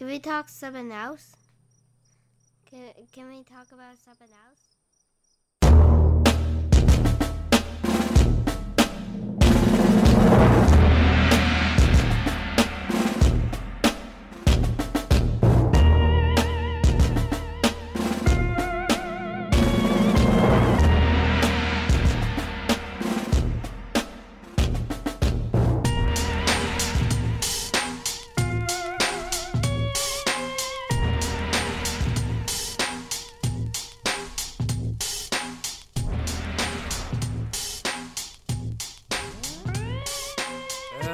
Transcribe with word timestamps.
Can 0.00 0.06
we 0.06 0.18
talk 0.18 0.48
something 0.48 0.90
else? 0.92 1.36
Can, 2.64 2.88
can 3.12 3.28
we 3.28 3.42
talk 3.44 3.70
about 3.70 3.98
something 4.02 4.30
else? 4.30 4.69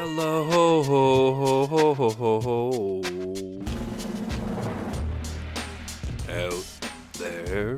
Hello. 0.09 0.46
Out 6.30 6.65
there. 7.19 7.74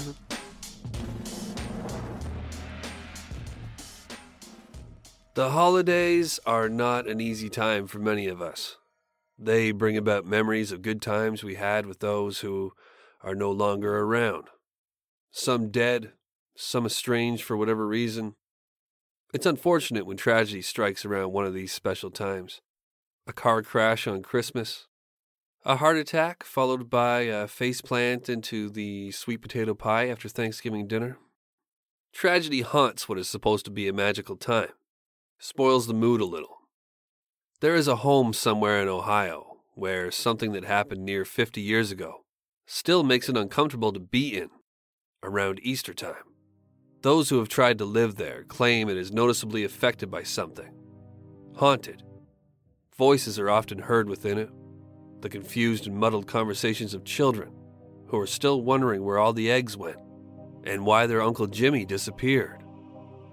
The 5.33 5.51
holidays 5.51 6.39
are 6.45 6.69
not 6.69 7.07
an 7.07 7.19
easy 7.23 7.49
time 7.49 7.87
for 7.87 7.99
many 7.99 8.27
of 8.27 8.43
us. 8.43 8.77
They 9.39 9.71
bring 9.71 9.97
about 9.97 10.27
memories 10.27 10.71
of 10.71 10.83
good 10.83 11.01
times 11.01 11.43
we 11.43 11.55
had 11.55 11.87
with 11.87 12.01
those 12.01 12.41
who 12.41 12.73
are 13.23 13.35
no 13.35 13.51
longer 13.51 14.01
around. 14.01 14.49
Some 15.31 15.71
dead, 15.71 16.13
some 16.55 16.85
estranged 16.85 17.43
for 17.43 17.57
whatever 17.57 17.87
reason, 17.87 18.35
it's 19.33 19.47
unfortunate 19.47 20.07
when 20.07 20.17
tragedy 20.17 20.63
strikes 20.63 21.05
around 21.05 21.33
one 21.33 21.45
of 21.45 21.55
these 21.55 21.73
special 21.73 22.11
times. 22.11 22.61
A 23.27 23.33
car 23.33 23.63
crash 23.63 24.07
on 24.07 24.23
Christmas, 24.23 24.87
a 25.65 25.77
heart 25.77 25.99
attack 25.99 26.45
followed 26.45 26.89
by 26.89 27.21
a 27.21 27.47
face 27.47 27.83
plant 27.83 28.29
into 28.29 28.71
the 28.71 29.11
sweet 29.11 29.43
potato 29.43 29.75
pie 29.75 30.09
after 30.09 30.29
Thanksgiving 30.29 30.87
dinner. 30.87 31.19
Tragedy 32.15 32.63
haunts 32.63 33.09
what 33.09 33.19
is 33.19 33.29
supposed 33.29 33.67
to 33.67 33.71
be 33.71 33.87
a 33.87 33.93
magical 33.93 34.37
time, 34.37 34.71
spoils 35.39 35.87
the 35.87 35.95
mood 35.95 36.23
a 36.23 36.25
little. 36.25 36.57
There 37.61 37.75
is 37.75 37.87
a 37.87 37.97
home 37.97 38.33
somewhere 38.33 38.81
in 38.81 38.89
Ohio 38.89 39.59
where 39.75 40.11
something 40.11 40.53
that 40.53 40.65
happened 40.65 41.05
near 41.05 41.25
50 41.25 41.61
years 41.61 41.91
ago 41.91 42.25
still 42.67 43.03
makes 43.03 43.29
it 43.29 43.37
uncomfortable 43.37 43.93
to 43.93 44.01
be 44.01 44.37
in 44.37 44.49
around 45.23 45.61
Easter 45.63 45.93
time. 45.93 46.15
Those 47.01 47.29
who 47.31 47.39
have 47.39 47.49
tried 47.49 47.79
to 47.79 47.85
live 47.85 48.17
there 48.17 48.43
claim 48.49 48.89
it 48.89 48.97
is 48.97 49.13
noticeably 49.13 49.63
affected 49.63 50.11
by 50.11 50.25
something. 50.25 50.69
Haunted. 51.55 52.03
Voices 52.97 53.39
are 53.39 53.49
often 53.49 53.79
heard 53.79 54.09
within 54.09 54.37
it, 54.37 54.51
the 55.21 55.29
confused 55.29 55.87
and 55.87 55.97
muddled 55.97 56.27
conversations 56.27 56.95
of 56.95 57.05
children 57.05 57.53
who 58.09 58.19
are 58.19 58.27
still 58.27 58.63
wondering 58.63 59.05
where 59.05 59.19
all 59.19 59.33
the 59.33 59.49
eggs 59.49 59.77
went 59.77 59.99
and 60.65 60.85
why 60.85 61.07
their 61.07 61.23
Uncle 61.23 61.47
Jimmy 61.47 61.85
disappeared 61.85 62.65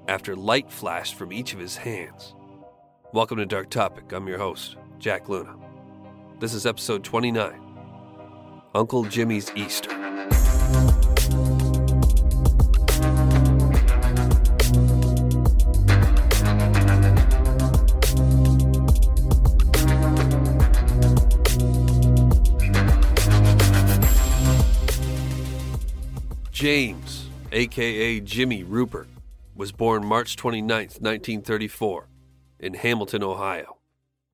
after 0.08 0.36
light 0.36 0.72
flashed 0.72 1.16
from 1.16 1.34
each 1.34 1.54
of 1.54 1.60
his 1.60 1.76
hands. 1.76 2.36
Welcome 3.14 3.40
to 3.40 3.48
Dark 3.48 3.72
Topic. 3.72 4.12
I'm 4.12 4.28
your 4.28 4.38
host, 4.38 4.78
Jack 5.00 5.28
Luna. 5.28 5.56
This 6.40 6.54
is 6.54 6.68
episode 6.68 7.04
29 7.04 7.60
Uncle 8.76 9.06
Jimmy's 9.06 9.52
Easter. 9.56 10.05
James, 26.66 27.28
aka 27.52 28.20
Jimmy 28.22 28.64
Ruppert, 28.64 29.06
was 29.54 29.72
born 29.72 30.04
March 30.04 30.36
29, 30.36 30.68
1934, 30.68 32.10
in 32.60 32.74
Hamilton, 32.74 33.22
Ohio, 33.22 33.78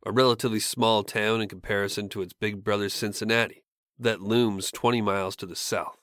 a 0.06 0.14
relatively 0.14 0.62
small 0.62 1.03
town 1.03 1.42
in 1.42 1.50
comparison 1.50 2.08
to 2.08 2.22
its 2.22 2.31
big 2.31 2.64
brother 2.64 2.88
Cincinnati, 2.88 3.66
that 4.00 4.22
looms 4.22 4.72
20 4.72 5.02
miles 5.02 5.36
to 5.36 5.46
the 5.46 5.58
south. 5.58 5.97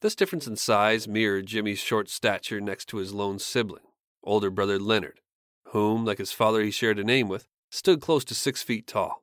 This 0.00 0.16
difference 0.16 0.48
in 0.48 0.56
size 0.56 1.06
mirrored 1.06 1.46
Jimmy's 1.46 1.78
short 1.78 2.10
stature 2.10 2.60
next 2.60 2.86
to 2.86 2.96
his 2.96 3.14
lone 3.14 3.38
sibling, 3.38 3.84
older 4.24 4.50
brother 4.50 4.80
Leonard, 4.80 5.20
whom, 5.66 6.04
like 6.04 6.18
his 6.18 6.32
father 6.32 6.60
he 6.64 6.72
shared 6.72 6.98
a 6.98 7.04
name 7.04 7.28
with, 7.28 7.46
stood 7.70 8.00
close 8.00 8.24
to 8.24 8.34
six 8.34 8.64
feet 8.64 8.88
tall. 8.88 9.22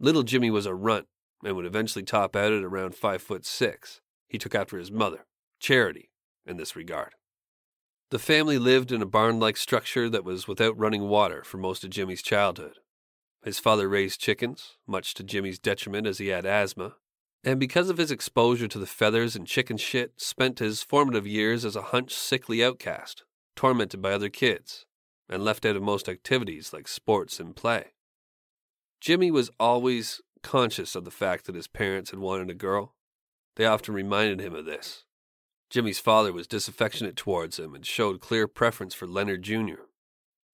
Little 0.00 0.22
Jimmy 0.22 0.50
was 0.50 0.64
a 0.64 0.74
runt 0.74 1.06
and 1.44 1.54
would 1.54 1.66
eventually 1.66 2.02
top 2.02 2.34
out 2.34 2.54
at 2.54 2.64
around 2.64 2.94
five 2.94 3.20
foot 3.20 3.44
six. 3.44 4.00
He 4.32 4.38
took 4.38 4.54
after 4.54 4.78
his 4.78 4.90
mother, 4.90 5.26
Charity, 5.60 6.08
in 6.46 6.56
this 6.56 6.74
regard. 6.74 7.12
The 8.10 8.18
family 8.18 8.56
lived 8.56 8.90
in 8.90 9.02
a 9.02 9.06
barn 9.06 9.38
like 9.38 9.58
structure 9.58 10.08
that 10.08 10.24
was 10.24 10.48
without 10.48 10.78
running 10.78 11.02
water 11.02 11.44
for 11.44 11.58
most 11.58 11.84
of 11.84 11.90
Jimmy's 11.90 12.22
childhood. 12.22 12.78
His 13.44 13.58
father 13.58 13.90
raised 13.90 14.20
chickens, 14.20 14.78
much 14.86 15.12
to 15.14 15.22
Jimmy's 15.22 15.58
detriment 15.58 16.06
as 16.06 16.16
he 16.16 16.28
had 16.28 16.46
asthma, 16.46 16.94
and 17.44 17.60
because 17.60 17.90
of 17.90 17.98
his 17.98 18.10
exposure 18.10 18.68
to 18.68 18.78
the 18.78 18.86
feathers 18.86 19.36
and 19.36 19.46
chicken 19.46 19.76
shit, 19.76 20.14
spent 20.16 20.60
his 20.60 20.82
formative 20.82 21.26
years 21.26 21.66
as 21.66 21.76
a 21.76 21.82
hunched, 21.82 22.16
sickly 22.16 22.64
outcast, 22.64 23.24
tormented 23.54 24.00
by 24.00 24.12
other 24.12 24.30
kids, 24.30 24.86
and 25.28 25.44
left 25.44 25.66
out 25.66 25.76
of 25.76 25.82
most 25.82 26.08
activities 26.08 26.72
like 26.72 26.88
sports 26.88 27.38
and 27.38 27.54
play. 27.54 27.92
Jimmy 28.98 29.30
was 29.30 29.50
always 29.60 30.22
conscious 30.42 30.94
of 30.94 31.04
the 31.04 31.10
fact 31.10 31.44
that 31.44 31.54
his 31.54 31.68
parents 31.68 32.12
had 32.12 32.18
wanted 32.18 32.48
a 32.48 32.54
girl. 32.54 32.94
They 33.56 33.64
often 33.66 33.94
reminded 33.94 34.40
him 34.40 34.54
of 34.54 34.64
this. 34.64 35.04
Jimmy's 35.70 35.98
father 35.98 36.32
was 36.32 36.46
disaffectionate 36.46 37.16
towards 37.16 37.58
him 37.58 37.74
and 37.74 37.84
showed 37.84 38.20
clear 38.20 38.46
preference 38.46 38.94
for 38.94 39.06
Leonard 39.06 39.42
Jr. 39.42 39.86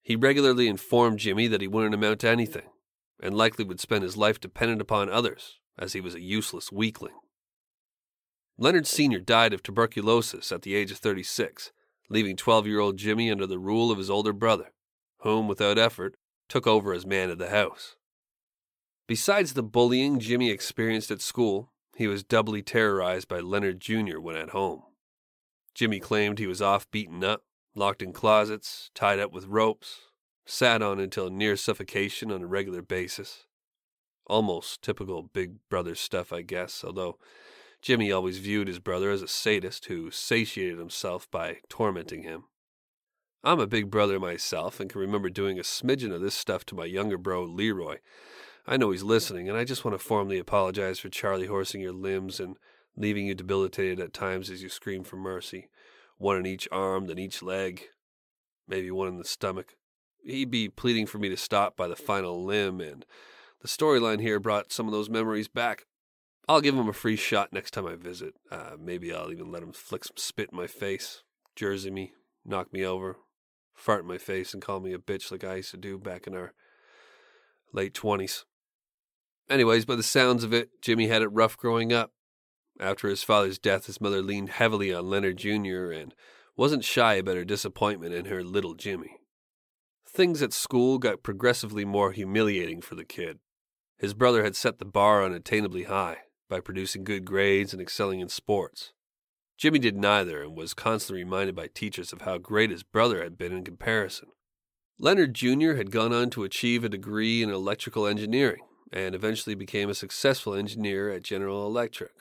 He 0.03 0.16
regularly 0.16 0.69
informed 0.69 1.19
Jimmy 1.19 1.48
that 1.48 1.60
he 1.60 1.69
wouldn't 1.69 1.94
amount 1.94 2.20
to 2.20 2.28
anything, 2.28 2.69
and 3.20 3.37
likely 3.37 3.64
would 3.64 3.81
spend 3.81 4.04
his 4.04 4.16
life 4.16 4.41
dependent 4.41 4.81
upon 4.81 5.10
others, 5.10 5.58
as 5.78 5.92
he 5.92 6.00
was 6.00 6.14
a 6.14 6.20
useless 6.20 6.72
weakling. 6.72 7.14
Leonard 8.56 8.87
Sr. 8.87 9.20
died 9.20 9.53
of 9.53 9.62
tuberculosis 9.62 10.50
at 10.50 10.62
the 10.62 10.75
age 10.75 10.91
of 10.91 10.98
36, 10.98 11.72
leaving 12.08 12.37
12 12.37 12.66
year 12.66 12.81
old 12.81 12.97
Jimmy 12.97 13.31
under 13.31 13.47
the 13.47 13.58
rule 13.58 13.91
of 13.91 13.98
his 13.98 14.10
older 14.10 14.32
brother, 14.32 14.72
whom, 15.19 15.47
without 15.47 15.78
effort, 15.78 16.16
took 16.48 16.66
over 16.66 16.92
as 16.92 17.06
man 17.06 17.31
of 17.31 17.38
the 17.38 17.50
house. 17.50 17.97
Besides 19.06 19.54
the 19.54 19.62
bullying 19.62 20.19
Jimmy 20.19 20.50
experienced 20.50 21.10
at 21.10 21.20
school, 21.20 21.72
he 21.98 22.06
was 22.06 22.22
doubly 22.22 22.62
terrorized 22.62 23.26
by 23.26 23.41
Leonard 23.41 23.81
Jr. 23.81 24.20
when 24.20 24.36
at 24.36 24.50
home. 24.50 24.84
Jimmy 25.75 25.98
claimed 25.98 26.38
he 26.38 26.47
was 26.47 26.62
off 26.62 26.88
beaten 26.92 27.25
up, 27.25 27.42
locked 27.75 28.03
in 28.03 28.12
closets, 28.12 28.92
tied 28.94 29.19
up 29.19 29.32
with 29.32 29.47
ropes, 29.47 30.03
sat 30.47 30.81
on 30.81 31.00
until 31.00 31.28
near 31.28 31.56
suffocation 31.56 32.31
on 32.31 32.44
a 32.44 32.47
regular 32.47 32.82
basis. 32.82 33.47
Almost 34.28 34.81
typical 34.81 35.25
big 35.25 35.56
brother 35.69 35.97
stuff, 35.97 36.32
I 36.32 36.42
guess, 36.42 36.84
although 36.84 37.19
Jimmy 37.82 38.12
always 38.12 38.38
viewed 38.38 38.69
his 38.69 38.78
brother 38.78 39.10
as 39.10 39.20
a 39.20 39.26
sadist 39.26 39.87
who 39.87 40.12
satiated 40.12 40.78
himself 40.78 41.28
by 41.32 41.56
tormenting 41.69 42.22
him. 42.22 42.44
I'm 43.42 43.58
a 43.58 43.66
big 43.66 43.91
brother 43.91 44.20
myself 44.20 44.78
and 44.78 44.88
can 44.88 45.00
remember 45.00 45.31
doing 45.31 45.58
a 45.58 45.62
smidgen 45.62 46.14
of 46.14 46.20
this 46.20 46.37
stuff 46.37 46.64
to 46.66 46.76
my 46.76 46.84
younger 46.84 47.19
bro, 47.19 47.42
Leroy. 47.42 47.97
I 48.70 48.76
know 48.76 48.90
he's 48.90 49.02
listening, 49.02 49.48
and 49.48 49.56
I 49.56 49.64
just 49.64 49.82
want 49.82 49.98
to 49.98 50.04
formally 50.04 50.38
apologize 50.38 50.98
for 50.98 51.08
Charlie 51.08 51.46
horsing 51.46 51.81
your 51.81 51.94
limbs 51.94 52.38
and 52.38 52.58
leaving 52.98 53.26
you 53.26 53.34
debilitated 53.34 53.98
at 53.98 54.12
times 54.12 54.50
as 54.50 54.62
you 54.62 54.69
scream 54.69 55.04
for 55.04 55.16
mercy. 55.16 55.70
One 56.19 56.37
in 56.37 56.44
each 56.44 56.69
arm, 56.70 57.06
then 57.06 57.19
each 57.19 57.43
leg, 57.43 57.84
maybe 58.69 58.90
one 58.90 59.08
in 59.08 59.16
the 59.16 59.25
stomach. 59.25 59.76
He'd 60.22 60.50
be 60.50 60.69
pleading 60.69 61.06
for 61.06 61.16
me 61.16 61.31
to 61.31 61.37
stop 61.38 61.78
by 61.78 61.88
the 61.88 61.96
final 61.96 62.44
limb, 62.44 62.82
and 62.82 63.06
the 63.62 63.69
storyline 63.69 64.20
here 64.20 64.38
brought 64.38 64.70
some 64.70 64.84
of 64.84 64.93
those 64.93 65.08
memories 65.08 65.48
back. 65.48 65.87
I'll 66.46 66.60
give 66.60 66.75
him 66.75 66.88
a 66.88 66.93
free 66.93 67.16
shot 67.16 67.54
next 67.54 67.70
time 67.70 67.87
I 67.87 67.94
visit. 67.94 68.34
Uh, 68.50 68.72
maybe 68.78 69.14
I'll 69.14 69.32
even 69.32 69.50
let 69.50 69.62
him 69.62 69.72
flick 69.72 70.04
some 70.04 70.19
spit 70.19 70.50
in 70.52 70.58
my 70.58 70.66
face, 70.66 71.22
jersey 71.56 71.90
me, 71.90 72.12
knock 72.44 72.70
me 72.75 72.84
over, 72.84 73.16
fart 73.75 74.02
in 74.02 74.08
my 74.08 74.19
face, 74.19 74.52
and 74.52 74.62
call 74.62 74.81
me 74.81 74.93
a 74.93 74.98
bitch 74.98 75.32
like 75.32 75.43
I 75.43 75.56
used 75.56 75.70
to 75.70 75.78
do 75.78 75.96
back 75.96 76.26
in 76.26 76.34
our 76.34 76.52
late 77.72 77.94
20s. 77.94 78.44
Anyways, 79.50 79.86
by 79.86 79.96
the 79.96 80.02
sounds 80.02 80.44
of 80.44 80.52
it, 80.52 80.82
Jimmy 80.82 81.08
had 81.08 81.22
it 81.22 81.28
rough 81.28 81.56
growing 81.56 81.92
up. 81.92 82.12
After 82.78 83.08
his 83.08 83.22
father's 83.22 83.58
death, 83.58 83.86
his 83.86 84.00
mother 84.00 84.20
leaned 84.20 84.50
heavily 84.50 84.92
on 84.92 85.08
Leonard 85.08 85.38
Jr. 85.38 85.90
and 85.90 86.14
wasn't 86.56 86.84
shy 86.84 87.14
about 87.14 87.36
her 87.36 87.44
disappointment 87.44 88.12
in 88.12 88.26
her 88.26 88.44
little 88.44 88.74
Jimmy. 88.74 89.16
Things 90.06 90.42
at 90.42 90.52
school 90.52 90.98
got 90.98 91.22
progressively 91.22 91.84
more 91.84 92.12
humiliating 92.12 92.82
for 92.82 92.94
the 92.94 93.04
kid, 93.04 93.38
His 93.96 94.14
brother 94.14 94.44
had 94.44 94.54
set 94.54 94.78
the 94.78 94.84
bar 94.84 95.22
unattainably 95.22 95.86
high 95.86 96.18
by 96.48 96.60
producing 96.60 97.02
good 97.02 97.24
grades 97.24 97.72
and 97.72 97.82
excelling 97.82 98.20
in 98.20 98.28
sports. 98.28 98.92
Jimmy 99.56 99.80
did 99.80 99.96
neither 99.96 100.42
and 100.42 100.56
was 100.56 100.72
constantly 100.72 101.24
reminded 101.24 101.56
by 101.56 101.66
teachers 101.66 102.12
of 102.12 102.20
how 102.20 102.38
great 102.38 102.70
his 102.70 102.84
brother 102.84 103.22
had 103.22 103.36
been 103.36 103.52
in 103.52 103.64
comparison. 103.64 104.28
Leonard 105.00 105.34
Jr. 105.34 105.74
had 105.74 105.90
gone 105.90 106.12
on 106.12 106.30
to 106.30 106.44
achieve 106.44 106.84
a 106.84 106.88
degree 106.88 107.42
in 107.42 107.50
electrical 107.50 108.06
engineering 108.06 108.62
and 108.93 109.14
eventually 109.14 109.55
became 109.55 109.90
a 109.90 109.94
successful 109.94 110.55
engineer 110.55 111.11
at 111.11 111.23
General 111.23 111.67
Electric. 111.67 112.12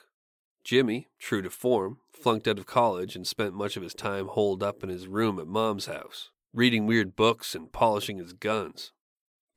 Jimmy, 0.63 1.07
true 1.17 1.41
to 1.41 1.49
form, 1.49 1.99
flunked 2.11 2.47
out 2.47 2.59
of 2.59 2.65
college 2.65 3.15
and 3.15 3.25
spent 3.25 3.53
much 3.53 3.77
of 3.77 3.83
his 3.83 3.93
time 3.93 4.27
holed 4.27 4.61
up 4.61 4.83
in 4.83 4.89
his 4.89 5.07
room 5.07 5.39
at 5.39 5.47
Mom's 5.47 5.85
house, 5.85 6.31
reading 6.53 6.85
weird 6.85 7.15
books 7.15 7.55
and 7.55 7.71
polishing 7.71 8.17
his 8.17 8.33
guns. 8.33 8.91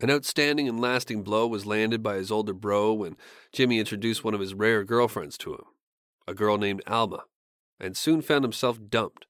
An 0.01 0.11
outstanding 0.11 0.69
and 0.69 0.81
lasting 0.81 1.23
blow 1.23 1.47
was 1.47 1.67
landed 1.67 2.03
by 2.03 2.15
his 2.15 2.31
older 2.31 2.55
bro 2.55 2.93
when 2.93 3.17
Jimmy 3.53 3.79
introduced 3.79 4.25
one 4.25 4.35
of 4.35 4.41
his 4.41 4.55
rare 4.55 4.85
girlfriends 4.85 5.37
to 5.39 5.55
him, 5.55 5.65
a 6.27 6.35
girl 6.35 6.57
named 6.57 6.83
Alma, 6.87 7.25
and 7.79 7.97
soon 7.97 8.23
found 8.23 8.45
himself 8.45 8.79
dumped. 8.89 9.27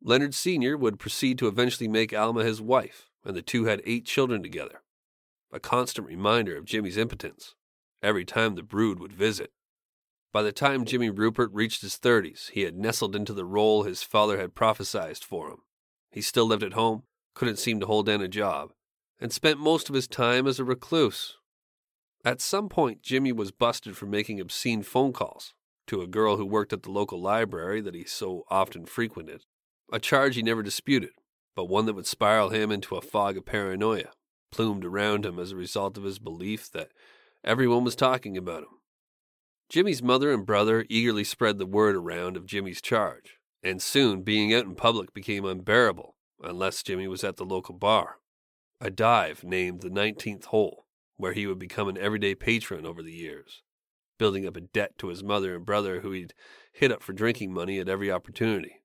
Leonard 0.00 0.34
Sr. 0.34 0.76
would 0.76 1.00
proceed 1.00 1.38
to 1.38 1.48
eventually 1.48 1.88
make 1.88 2.12
Alma 2.12 2.44
his 2.44 2.60
wife, 2.60 3.08
and 3.24 3.34
the 3.34 3.42
two 3.42 3.64
had 3.64 3.82
eight 3.84 4.04
children 4.04 4.42
together. 4.42 4.82
A 5.50 5.60
constant 5.60 6.06
reminder 6.06 6.56
of 6.56 6.64
Jimmy's 6.64 6.96
impotence 6.96 7.54
every 8.02 8.24
time 8.24 8.54
the 8.54 8.62
brood 8.62 9.00
would 9.00 9.12
visit. 9.12 9.50
By 10.32 10.42
the 10.42 10.52
time 10.52 10.84
Jimmy 10.84 11.10
Ruppert 11.10 11.48
reached 11.52 11.80
his 11.80 11.98
30s, 11.98 12.50
he 12.50 12.62
had 12.62 12.76
nestled 12.76 13.16
into 13.16 13.32
the 13.32 13.46
role 13.46 13.82
his 13.82 14.02
father 14.02 14.38
had 14.38 14.54
prophesied 14.54 15.18
for 15.18 15.48
him. 15.48 15.58
He 16.10 16.20
still 16.20 16.44
lived 16.44 16.62
at 16.62 16.74
home, 16.74 17.04
couldn't 17.34 17.58
seem 17.58 17.80
to 17.80 17.86
hold 17.86 18.06
down 18.06 18.20
a 18.20 18.28
job, 18.28 18.72
and 19.18 19.32
spent 19.32 19.58
most 19.58 19.88
of 19.88 19.94
his 19.94 20.06
time 20.06 20.46
as 20.46 20.58
a 20.58 20.64
recluse. 20.64 21.36
At 22.24 22.40
some 22.40 22.68
point, 22.68 23.02
Jimmy 23.02 23.32
was 23.32 23.50
busted 23.50 23.96
for 23.96 24.06
making 24.06 24.40
obscene 24.40 24.82
phone 24.82 25.12
calls 25.12 25.54
to 25.86 26.02
a 26.02 26.06
girl 26.06 26.36
who 26.36 26.44
worked 26.44 26.72
at 26.74 26.82
the 26.82 26.90
local 26.90 27.20
library 27.20 27.80
that 27.80 27.94
he 27.94 28.04
so 28.04 28.44
often 28.50 28.84
frequented, 28.84 29.44
a 29.90 29.98
charge 29.98 30.36
he 30.36 30.42
never 30.42 30.62
disputed, 30.62 31.10
but 31.56 31.68
one 31.68 31.86
that 31.86 31.94
would 31.94 32.06
spiral 32.06 32.50
him 32.50 32.70
into 32.70 32.96
a 32.96 33.00
fog 33.00 33.38
of 33.38 33.46
paranoia, 33.46 34.10
plumed 34.50 34.84
around 34.84 35.24
him 35.24 35.38
as 35.38 35.52
a 35.52 35.56
result 35.56 35.96
of 35.96 36.04
his 36.04 36.18
belief 36.18 36.70
that 36.72 36.92
everyone 37.44 37.84
was 37.84 37.96
talking 37.96 38.36
about 38.36 38.62
him. 38.62 38.78
Jimmy's 39.68 40.02
mother 40.02 40.32
and 40.32 40.46
brother 40.46 40.86
eagerly 40.88 41.24
spread 41.24 41.58
the 41.58 41.66
word 41.66 41.94
around 41.94 42.36
of 42.36 42.46
Jimmy's 42.46 42.80
charge, 42.80 43.38
and 43.62 43.82
soon 43.82 44.22
being 44.22 44.54
out 44.54 44.64
in 44.64 44.74
public 44.74 45.12
became 45.12 45.44
unbearable 45.44 46.16
unless 46.42 46.82
Jimmy 46.82 47.06
was 47.08 47.24
at 47.24 47.36
the 47.36 47.44
local 47.44 47.74
bar 47.74 48.18
a 48.80 48.90
dive 48.90 49.42
named 49.42 49.80
the 49.80 49.90
19th 49.90 50.46
Hole, 50.46 50.86
where 51.16 51.32
he 51.32 51.46
would 51.46 51.58
become 51.58 51.88
an 51.88 51.98
everyday 51.98 52.34
patron 52.34 52.86
over 52.86 53.02
the 53.02 53.12
years, 53.12 53.62
building 54.18 54.46
up 54.46 54.56
a 54.56 54.60
debt 54.60 54.96
to 54.98 55.08
his 55.08 55.24
mother 55.24 55.54
and 55.54 55.66
brother 55.66 56.00
who 56.00 56.12
he'd 56.12 56.34
hit 56.72 56.92
up 56.92 57.02
for 57.02 57.12
drinking 57.12 57.52
money 57.52 57.78
at 57.80 57.88
every 57.88 58.10
opportunity. 58.10 58.82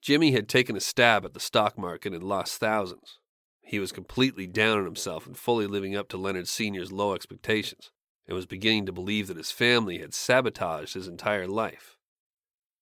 Jimmy 0.00 0.32
had 0.32 0.48
taken 0.48 0.76
a 0.76 0.80
stab 0.80 1.24
at 1.24 1.34
the 1.34 1.40
stock 1.40 1.76
market 1.76 2.12
and 2.12 2.22
lost 2.22 2.58
thousands. 2.58 3.18
He 3.62 3.78
was 3.78 3.92
completely 3.92 4.46
down 4.46 4.78
on 4.78 4.84
himself 4.84 5.26
and 5.26 5.36
fully 5.36 5.66
living 5.66 5.96
up 5.96 6.08
to 6.10 6.16
Leonard 6.16 6.48
Sr.'s 6.48 6.92
low 6.92 7.14
expectations, 7.14 7.90
and 8.26 8.34
was 8.34 8.46
beginning 8.46 8.86
to 8.86 8.92
believe 8.92 9.28
that 9.28 9.36
his 9.36 9.50
family 9.50 9.98
had 9.98 10.14
sabotaged 10.14 10.94
his 10.94 11.08
entire 11.08 11.46
life. 11.46 11.96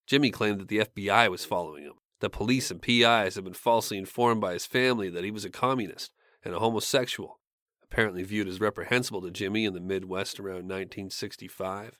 Jimmy 0.06 0.30
claimed 0.30 0.60
that 0.60 0.68
the 0.68 0.78
FBI 0.78 1.30
was 1.30 1.44
following 1.44 1.84
him, 1.84 1.94
the 2.20 2.30
police 2.30 2.70
and 2.70 2.82
PIs 2.82 3.34
had 3.34 3.44
been 3.44 3.54
falsely 3.54 3.96
informed 3.96 4.42
by 4.42 4.52
his 4.52 4.66
family 4.66 5.08
that 5.08 5.24
he 5.24 5.30
was 5.30 5.46
a 5.46 5.50
communist 5.50 6.12
and 6.44 6.54
a 6.54 6.58
homosexual, 6.58 7.40
apparently 7.82 8.22
viewed 8.22 8.46
as 8.46 8.60
reprehensible 8.60 9.22
to 9.22 9.30
Jimmy 9.30 9.64
in 9.64 9.72
the 9.72 9.80
Midwest 9.80 10.38
around 10.38 10.68
1965. 10.68 11.98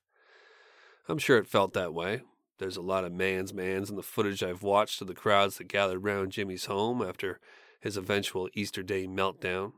I'm 1.08 1.18
sure 1.18 1.38
it 1.38 1.46
felt 1.46 1.72
that 1.72 1.94
way. 1.94 2.20
There's 2.58 2.76
a 2.76 2.82
lot 2.82 3.04
of 3.04 3.12
man's 3.14 3.54
mans 3.54 3.88
in 3.88 3.96
the 3.96 4.02
footage 4.02 4.42
I've 4.42 4.62
watched 4.62 5.00
of 5.00 5.08
the 5.08 5.14
crowds 5.14 5.56
that 5.56 5.68
gathered 5.68 6.04
round 6.04 6.32
Jimmy's 6.32 6.66
home 6.66 7.00
after 7.00 7.40
his 7.80 7.96
eventual 7.96 8.48
Easter 8.54 8.82
Day 8.82 9.06
meltdown, 9.06 9.72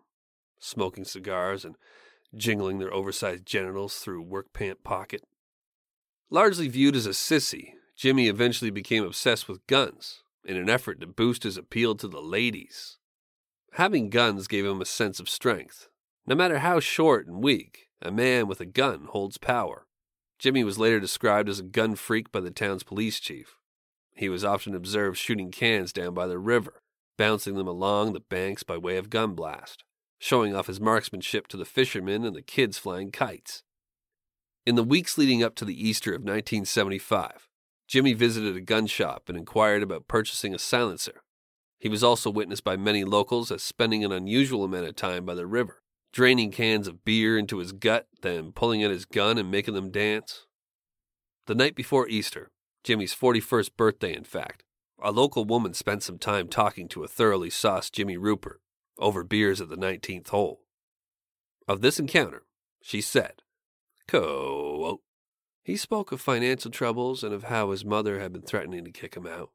smoking 0.59 1.05
cigars 1.05 1.65
and 1.65 1.77
jingling 2.35 2.79
their 2.79 2.93
oversized 2.93 3.47
genitals 3.47 3.97
through 3.97 4.23
work 4.23 4.53
pant 4.53 4.85
pocket. 4.85 5.23
Largely 6.31 6.69
viewed 6.69 6.97
as 6.97 7.07
a 7.07 7.11
sissy, 7.11 7.75
Jimmy 7.97 8.29
eventually 8.29 8.71
became 8.71 9.05
obsessed 9.05 9.49
with 9.49 9.67
guns 9.67 10.23
in 10.45 10.57
an 10.57 10.69
effort 10.69 11.01
to 11.01 11.07
boost 11.07 11.45
his 11.45 11.57
appeal 11.57 11.95
to 11.95 12.09
the 12.09 12.21
ladies. 12.23 12.99
Having 13.73 14.11
guns 14.11 14.49
gave 14.49 14.67
him 14.67 14.81
a 14.81 14.87
sense 14.87 15.21
of 15.21 15.29
strength. 15.29 15.89
No 16.27 16.35
matter 16.35 16.59
how 16.59 16.81
short 16.81 17.27
and 17.27 17.43
weak, 17.43 17.89
a 18.01 18.11
man 18.11 18.47
with 18.47 18.61
a 18.61 18.67
gun 18.67 19.07
holds 19.11 19.39
power. 19.39 19.87
Jimmy 20.39 20.65
was 20.65 20.79
later 20.79 20.99
described 20.99 21.49
as 21.49 21.61
a 21.61 21.65
gun 21.65 21.95
freak 21.95 22.33
by 22.33 22.41
the 22.41 22.51
town's 22.51 22.83
police 22.83 23.21
chief. 23.21 23.57
He 24.15 24.29
was 24.29 24.45
often 24.45 24.75
observed 24.75 25.17
shooting 25.17 25.51
cans 25.51 25.93
down 25.93 26.15
by 26.15 26.27
the 26.27 26.39
river, 26.39 26.82
bouncing 27.17 27.55
them 27.55 27.67
along 27.67 28.13
the 28.13 28.21
banks 28.21 28.63
by 28.63 28.77
way 28.77 28.97
of 28.97 29.11
gun 29.11 29.35
blast, 29.35 29.85
showing 30.19 30.55
off 30.55 30.67
his 30.67 30.81
marksmanship 30.81 31.49
to 31.49 31.57
the 31.57 31.65
fishermen 31.65 32.25
and 32.25 32.35
the 32.35 32.43
kids 32.43 32.79
flying 32.79 33.11
kites. 33.11 33.63
In 34.65 34.77
the 34.77 34.85
weeks 34.85 35.19
leading 35.19 35.43
up 35.43 35.55
to 35.57 35.65
the 35.65 35.89
Easter 35.89 36.11
of 36.11 36.21
1975, 36.23 37.49
Jimmy 37.89 38.13
visited 38.13 38.57
a 38.57 38.61
gun 38.61 38.87
shop 38.87 39.29
and 39.29 39.37
inquired 39.37 39.83
about 39.83 40.09
purchasing 40.09 40.55
a 40.55 40.59
silencer. 40.59 41.23
He 41.79 41.89
was 41.89 42.05
also 42.05 42.31
witnessed 42.31 42.63
by 42.63 42.77
many 42.77 43.03
locals 43.03 43.51
as 43.51 43.63
spending 43.63 44.05
an 44.05 44.13
unusual 44.13 44.63
amount 44.63 44.87
of 44.87 44.95
time 44.95 45.25
by 45.25 45.35
the 45.35 45.47
river, 45.47 45.83
draining 46.13 46.53
cans 46.53 46.87
of 46.87 47.05
beer 47.05 47.37
into 47.37 47.59
his 47.59 47.73
gut, 47.73 48.07
then 48.23 48.53
pulling 48.53 48.85
out 48.85 48.93
his 48.93 49.05
gun 49.05 49.37
and 49.37 49.51
making 49.51 49.75
them 49.75 49.91
dance. 49.91 50.47
The 51.47 51.57
night 51.57 51.75
before 51.75 52.09
Easter, 52.09 52.53
Jimmy's 52.85 53.15
41st 53.15 53.71
birthday, 53.77 54.15
in 54.15 54.25
fact, 54.25 54.63
a 55.03 55.11
local 55.11 55.45
woman 55.45 55.75
spent 55.75 56.03
some 56.03 56.19
time 56.19 56.49
talking 56.49 56.89
to 56.89 57.05
a 57.05 57.09
thoroughly 57.09 57.51
sauced 57.51 57.93
Jimmy 57.93 58.17
Ruppert 58.17 58.59
over 58.99 59.25
beers 59.25 59.61
at 59.61 59.69
the 59.69 59.77
19th 59.77 60.29
hole. 60.29 60.63
Of 61.67 61.81
this 61.81 61.99
encounter, 61.99 62.45
she 62.83 63.01
said, 63.01 63.43
Quote, 64.09 65.01
he 65.65 65.77
spoke 65.77 66.11
of 66.11 66.21
financial 66.21 66.71
troubles 66.71 67.23
and 67.23 67.33
of 67.33 67.45
how 67.45 67.71
his 67.71 67.85
mother 67.85 68.19
had 68.19 68.33
been 68.33 68.43
threatening 68.43 68.85
to 68.85 68.91
kick 68.91 69.17
him 69.17 69.27
out. 69.27 69.51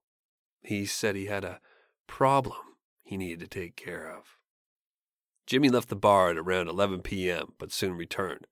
He 0.61 0.85
said 0.85 1.15
he 1.15 1.25
had 1.25 1.43
a 1.43 1.59
problem 2.07 2.57
he 3.03 3.17
needed 3.17 3.39
to 3.39 3.47
take 3.47 3.75
care 3.75 4.09
of. 4.09 4.37
Jimmy 5.45 5.69
left 5.69 5.89
the 5.89 5.95
bar 5.95 6.29
at 6.29 6.37
around 6.37 6.67
11 6.67 7.01
p.m., 7.01 7.53
but 7.57 7.71
soon 7.71 7.93
returned. 7.93 8.47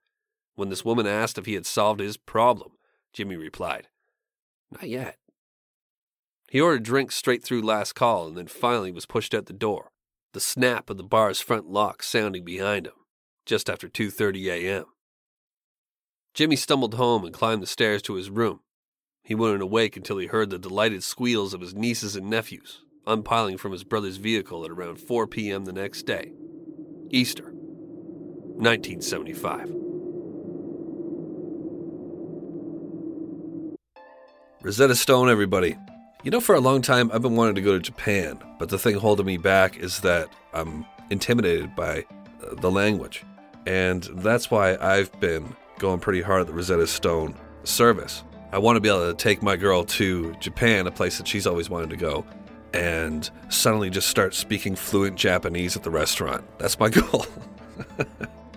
When 0.56 0.70
this 0.70 0.86
woman 0.86 1.08
asked 1.08 1.38
if 1.38 1.46
he 1.46 1.54
had 1.54 1.66
solved 1.66 2.00
his 2.00 2.16
problem, 2.16 2.72
Jimmy 3.12 3.36
replied, 3.36 3.88
Not 4.72 4.88
yet. 4.88 5.18
He 6.50 6.62
ordered 6.62 6.84
drinks 6.84 7.16
straight 7.16 7.44
through 7.44 7.62
last 7.62 7.94
call 7.94 8.28
and 8.28 8.38
then 8.38 8.48
finally 8.48 8.92
was 8.92 9.06
pushed 9.06 9.34
out 9.34 9.48
the 9.48 9.54
door, 9.54 9.92
the 10.34 10.40
snap 10.40 10.90
of 10.90 10.98
the 10.98 11.04
bar's 11.04 11.42
front 11.42 11.68
lock 11.68 12.04
sounding 12.04 12.46
behind 12.46 12.88
him, 12.88 12.94
just 13.46 13.70
after 13.70 13.90
2:30 13.90 14.48
a.m. 14.48 14.86
Jimmy 16.34 16.56
stumbled 16.56 16.96
home 16.96 17.24
and 17.24 17.34
climbed 17.34 17.64
the 17.64 17.68
stairs 17.68 18.02
to 18.04 18.16
his 18.16 18.30
room. 18.30 18.60
He 19.24 19.34
wouldn't 19.34 19.64
awake 19.64 19.98
until 19.98 20.18
he 20.18 20.28
heard 20.28 20.50
the 20.50 20.60
delighted 20.60 21.04
squeals 21.04 21.54
of 21.54 21.62
his 21.62 21.74
nieces 21.74 22.16
and 22.16 22.30
nephews, 22.30 22.82
unpiling 23.08 23.58
from 23.58 23.72
his 23.72 23.84
brother's 23.84 24.18
vehicle 24.18 24.64
at 24.66 24.72
around 24.72 25.00
4 25.00 25.28
p.m. 25.28 25.66
the 25.66 25.74
next 25.74 26.04
day. 26.04 26.34
Easter, 27.10 27.46
1975. 27.46 29.72
Rosetta 34.62 34.96
Stone, 34.96 35.30
everybody. 35.30 35.78
You 36.26 36.32
know, 36.32 36.40
for 36.40 36.56
a 36.56 36.60
long 36.60 36.82
time, 36.82 37.12
I've 37.14 37.22
been 37.22 37.36
wanting 37.36 37.54
to 37.54 37.62
go 37.62 37.74
to 37.74 37.80
Japan, 37.80 38.40
but 38.58 38.70
the 38.70 38.80
thing 38.80 38.96
holding 38.96 39.28
me 39.28 39.38
back 39.38 39.78
is 39.78 40.00
that 40.00 40.28
I'm 40.56 40.84
intimidated 41.12 41.76
by 41.76 42.04
uh, 42.44 42.56
the 42.56 42.72
language. 42.72 43.24
And 43.68 44.02
that's 44.12 44.50
why 44.50 44.76
I've 44.78 45.12
been 45.20 45.56
going 45.78 46.00
pretty 46.00 46.24
hard 46.24 46.42
at 46.42 46.48
the 46.48 46.54
Rosetta 46.54 46.88
Stone 46.88 47.36
service. 47.64 48.24
I 48.52 48.58
want 48.58 48.76
to 48.76 48.80
be 48.80 48.90
able 48.90 49.08
to 49.08 49.14
take 49.14 49.44
my 49.44 49.56
girl 49.56 49.84
to 49.84 50.34
Japan, 50.40 50.88
a 50.88 50.92
place 50.92 51.20
that 51.20 51.28
she's 51.28 51.46
always 51.46 51.70
wanted 51.70 51.92
to 51.92 51.96
go, 51.96 52.26
and 52.74 53.30
suddenly 53.50 53.92
just 53.92 54.08
start 54.08 54.34
speaking 54.34 54.76
fluent 54.76 55.18
Japanese 55.18 55.76
at 55.78 55.84
the 55.84 55.92
restaurant. 55.92 56.44
That's 56.58 56.80
my 56.80 56.90
goal. 57.02 57.28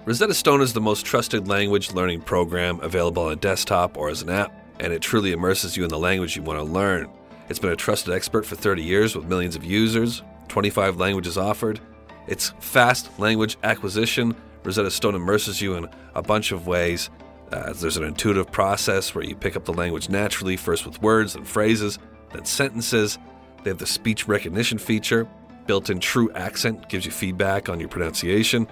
Rosetta 0.06 0.32
Stone 0.32 0.62
is 0.62 0.72
the 0.72 0.80
most 0.80 1.04
trusted 1.04 1.48
language 1.48 1.92
learning 1.92 2.22
program 2.22 2.80
available 2.80 3.24
on 3.24 3.32
a 3.32 3.36
desktop 3.36 3.98
or 3.98 4.08
as 4.08 4.22
an 4.22 4.30
app, 4.30 4.54
and 4.80 4.90
it 4.90 5.02
truly 5.02 5.32
immerses 5.32 5.76
you 5.76 5.84
in 5.84 5.90
the 5.90 5.98
language 5.98 6.34
you 6.34 6.40
want 6.40 6.58
to 6.58 6.64
learn. 6.64 7.10
It's 7.48 7.58
been 7.58 7.70
a 7.70 7.76
trusted 7.76 8.12
expert 8.12 8.44
for 8.44 8.56
30 8.56 8.82
years 8.82 9.16
with 9.16 9.26
millions 9.26 9.56
of 9.56 9.64
users, 9.64 10.22
25 10.48 10.96
languages 10.96 11.38
offered. 11.38 11.80
It's 12.26 12.50
fast 12.60 13.18
language 13.18 13.56
acquisition 13.62 14.36
Rosetta 14.68 14.90
Stone 14.90 15.14
immerses 15.14 15.60
you 15.60 15.76
in 15.76 15.88
a 16.14 16.22
bunch 16.22 16.52
of 16.52 16.66
ways. 16.66 17.10
Uh, 17.50 17.72
there's 17.72 17.96
an 17.96 18.04
intuitive 18.04 18.50
process 18.52 19.14
where 19.14 19.24
you 19.24 19.34
pick 19.34 19.56
up 19.56 19.64
the 19.64 19.72
language 19.72 20.10
naturally, 20.10 20.56
first 20.56 20.84
with 20.84 21.00
words 21.00 21.34
and 21.34 21.46
phrases, 21.46 21.98
then 22.32 22.44
sentences. 22.44 23.18
They 23.64 23.70
have 23.70 23.78
the 23.78 23.86
speech 23.86 24.28
recognition 24.28 24.76
feature. 24.76 25.26
Built 25.66 25.90
in 25.90 26.00
true 26.00 26.30
accent 26.32 26.88
gives 26.88 27.06
you 27.06 27.10
feedback 27.10 27.68
on 27.68 27.80
your 27.80 27.88
pronunciation. 27.88 28.66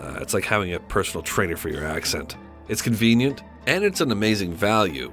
Uh, 0.00 0.18
it's 0.20 0.34
like 0.34 0.44
having 0.44 0.74
a 0.74 0.80
personal 0.80 1.22
trainer 1.22 1.56
for 1.56 1.68
your 1.68 1.84
accent. 1.84 2.36
It's 2.68 2.82
convenient 2.82 3.42
and 3.66 3.84
it's 3.84 4.00
an 4.00 4.10
amazing 4.10 4.52
value, 4.52 5.12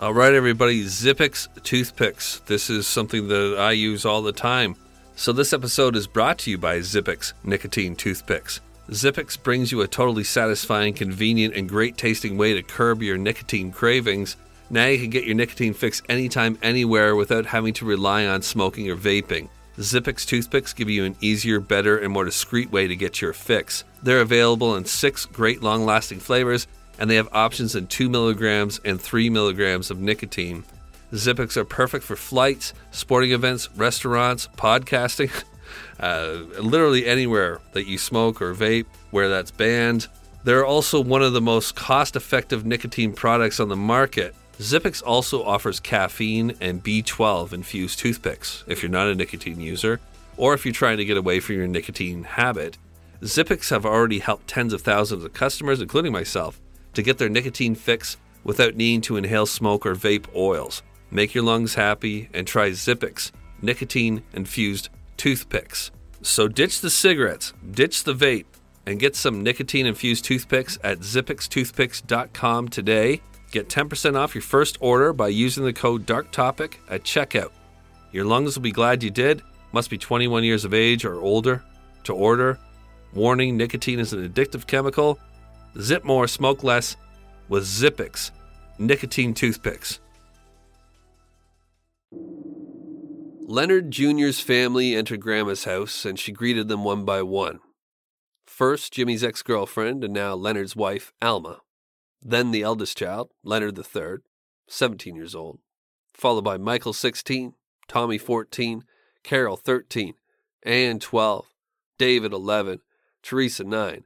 All 0.00 0.14
right, 0.14 0.32
everybody, 0.32 0.84
Zippix 0.84 1.48
toothpicks. 1.64 2.38
This 2.46 2.70
is 2.70 2.86
something 2.86 3.26
that 3.26 3.56
I 3.58 3.72
use 3.72 4.04
all 4.04 4.22
the 4.22 4.30
time. 4.30 4.76
So 5.16 5.32
this 5.32 5.52
episode 5.52 5.96
is 5.96 6.06
brought 6.06 6.38
to 6.38 6.52
you 6.52 6.56
by 6.56 6.78
Zippix 6.78 7.32
nicotine 7.42 7.96
toothpicks. 7.96 8.60
Zippix 8.90 9.42
brings 9.42 9.72
you 9.72 9.80
a 9.80 9.88
totally 9.88 10.22
satisfying, 10.22 10.94
convenient, 10.94 11.56
and 11.56 11.68
great 11.68 11.96
tasting 11.96 12.38
way 12.38 12.54
to 12.54 12.62
curb 12.62 13.02
your 13.02 13.18
nicotine 13.18 13.72
cravings. 13.72 14.36
Now 14.70 14.86
you 14.86 15.00
can 15.00 15.10
get 15.10 15.24
your 15.24 15.34
nicotine 15.34 15.74
fix 15.74 16.00
anytime, 16.08 16.60
anywhere 16.62 17.16
without 17.16 17.46
having 17.46 17.74
to 17.74 17.84
rely 17.84 18.24
on 18.24 18.42
smoking 18.42 18.88
or 18.88 18.96
vaping. 18.96 19.48
Zippix 19.78 20.24
toothpicks 20.24 20.74
give 20.74 20.88
you 20.88 21.06
an 21.06 21.16
easier, 21.20 21.58
better, 21.58 21.98
and 21.98 22.12
more 22.12 22.24
discreet 22.24 22.70
way 22.70 22.86
to 22.86 22.94
get 22.94 23.20
your 23.20 23.32
fix. 23.32 23.82
They're 24.04 24.20
available 24.20 24.76
in 24.76 24.84
six 24.84 25.26
great 25.26 25.60
long 25.60 25.84
lasting 25.84 26.20
flavors, 26.20 26.68
and 26.98 27.10
they 27.10 27.16
have 27.16 27.28
options 27.32 27.74
in 27.74 27.86
2 27.86 28.08
milligrams 28.08 28.80
and 28.84 29.00
3 29.00 29.30
milligrams 29.30 29.90
of 29.90 30.00
nicotine. 30.00 30.64
Zippix 31.12 31.56
are 31.56 31.64
perfect 31.64 32.04
for 32.04 32.16
flights, 32.16 32.74
sporting 32.90 33.32
events, 33.32 33.70
restaurants, 33.76 34.48
podcasting, 34.56 35.30
uh, 36.00 36.60
literally 36.60 37.06
anywhere 37.06 37.60
that 37.72 37.86
you 37.86 37.98
smoke 37.98 38.42
or 38.42 38.54
vape, 38.54 38.86
where 39.10 39.28
that's 39.28 39.50
banned. 39.50 40.08
They're 40.44 40.66
also 40.66 41.00
one 41.00 41.22
of 41.22 41.32
the 41.32 41.40
most 41.40 41.74
cost 41.76 42.16
effective 42.16 42.66
nicotine 42.66 43.12
products 43.12 43.60
on 43.60 43.68
the 43.68 43.76
market. 43.76 44.34
Zippix 44.58 45.02
also 45.04 45.44
offers 45.44 45.78
caffeine 45.78 46.54
and 46.60 46.82
B12 46.82 47.52
infused 47.52 48.00
toothpicks 48.00 48.64
if 48.66 48.82
you're 48.82 48.90
not 48.90 49.08
a 49.08 49.14
nicotine 49.14 49.60
user, 49.60 50.00
or 50.36 50.52
if 50.52 50.66
you're 50.66 50.74
trying 50.74 50.98
to 50.98 51.04
get 51.04 51.16
away 51.16 51.40
from 51.40 51.56
your 51.56 51.68
nicotine 51.68 52.24
habit. 52.24 52.76
Zippix 53.22 53.70
have 53.70 53.86
already 53.86 54.18
helped 54.18 54.46
tens 54.46 54.72
of 54.72 54.82
thousands 54.82 55.24
of 55.24 55.32
customers, 55.32 55.80
including 55.80 56.12
myself, 56.12 56.60
to 56.98 57.02
get 57.04 57.16
their 57.16 57.28
nicotine 57.28 57.76
fix 57.76 58.16
without 58.42 58.74
needing 58.74 59.00
to 59.00 59.16
inhale 59.16 59.46
smoke 59.46 59.86
or 59.86 59.94
vape 59.94 60.26
oils. 60.34 60.82
Make 61.12 61.32
your 61.32 61.44
lungs 61.44 61.76
happy 61.76 62.28
and 62.34 62.44
try 62.44 62.70
Zippix 62.70 63.30
nicotine 63.62 64.24
infused 64.32 64.88
toothpicks. 65.16 65.92
So 66.22 66.48
ditch 66.48 66.80
the 66.80 66.90
cigarettes, 66.90 67.52
ditch 67.70 68.02
the 68.02 68.14
vape, 68.14 68.46
and 68.84 68.98
get 68.98 69.14
some 69.14 69.44
nicotine 69.44 69.86
infused 69.86 70.24
toothpicks 70.24 70.76
at 70.82 70.98
zippixtoothpicks.com 70.98 72.68
today. 72.68 73.20
Get 73.52 73.68
10% 73.68 74.16
off 74.16 74.34
your 74.34 74.42
first 74.42 74.76
order 74.80 75.12
by 75.12 75.28
using 75.28 75.64
the 75.64 75.72
code 75.72 76.04
DARKTOPIC 76.04 76.78
at 76.90 77.04
checkout. 77.04 77.52
Your 78.10 78.24
lungs 78.24 78.56
will 78.56 78.62
be 78.64 78.72
glad 78.72 79.04
you 79.04 79.10
did. 79.10 79.42
Must 79.70 79.88
be 79.88 79.98
21 79.98 80.42
years 80.42 80.64
of 80.64 80.74
age 80.74 81.04
or 81.04 81.20
older 81.20 81.62
to 82.02 82.12
order. 82.12 82.58
Warning 83.14 83.56
nicotine 83.56 84.00
is 84.00 84.12
an 84.12 84.28
addictive 84.28 84.66
chemical. 84.66 85.20
Zip 85.80 86.04
more, 86.04 86.26
smoke 86.26 86.64
less 86.64 86.96
with 87.48 87.64
Zippix 87.64 88.30
nicotine 88.78 89.34
toothpicks. 89.34 90.00
Leonard 93.40 93.90
Jr.'s 93.90 94.40
family 94.40 94.94
entered 94.94 95.20
Grandma's 95.20 95.64
house 95.64 96.04
and 96.04 96.18
she 96.18 96.32
greeted 96.32 96.68
them 96.68 96.84
one 96.84 97.04
by 97.04 97.22
one. 97.22 97.60
First, 98.46 98.92
Jimmy's 98.92 99.24
ex 99.24 99.42
girlfriend 99.42 100.04
and 100.04 100.12
now 100.12 100.34
Leonard's 100.34 100.76
wife, 100.76 101.12
Alma. 101.22 101.60
Then 102.20 102.50
the 102.50 102.62
eldest 102.62 102.98
child, 102.98 103.30
Leonard 103.42 103.78
III, 103.78 104.18
17 104.68 105.14
years 105.14 105.34
old, 105.34 105.60
followed 106.12 106.44
by 106.44 106.58
Michael, 106.58 106.92
16, 106.92 107.54
Tommy, 107.86 108.18
14, 108.18 108.84
Carol, 109.22 109.56
13, 109.56 110.14
Ann, 110.64 110.98
12, 110.98 111.46
David, 111.96 112.32
11, 112.32 112.80
Teresa, 113.22 113.64
9, 113.64 114.04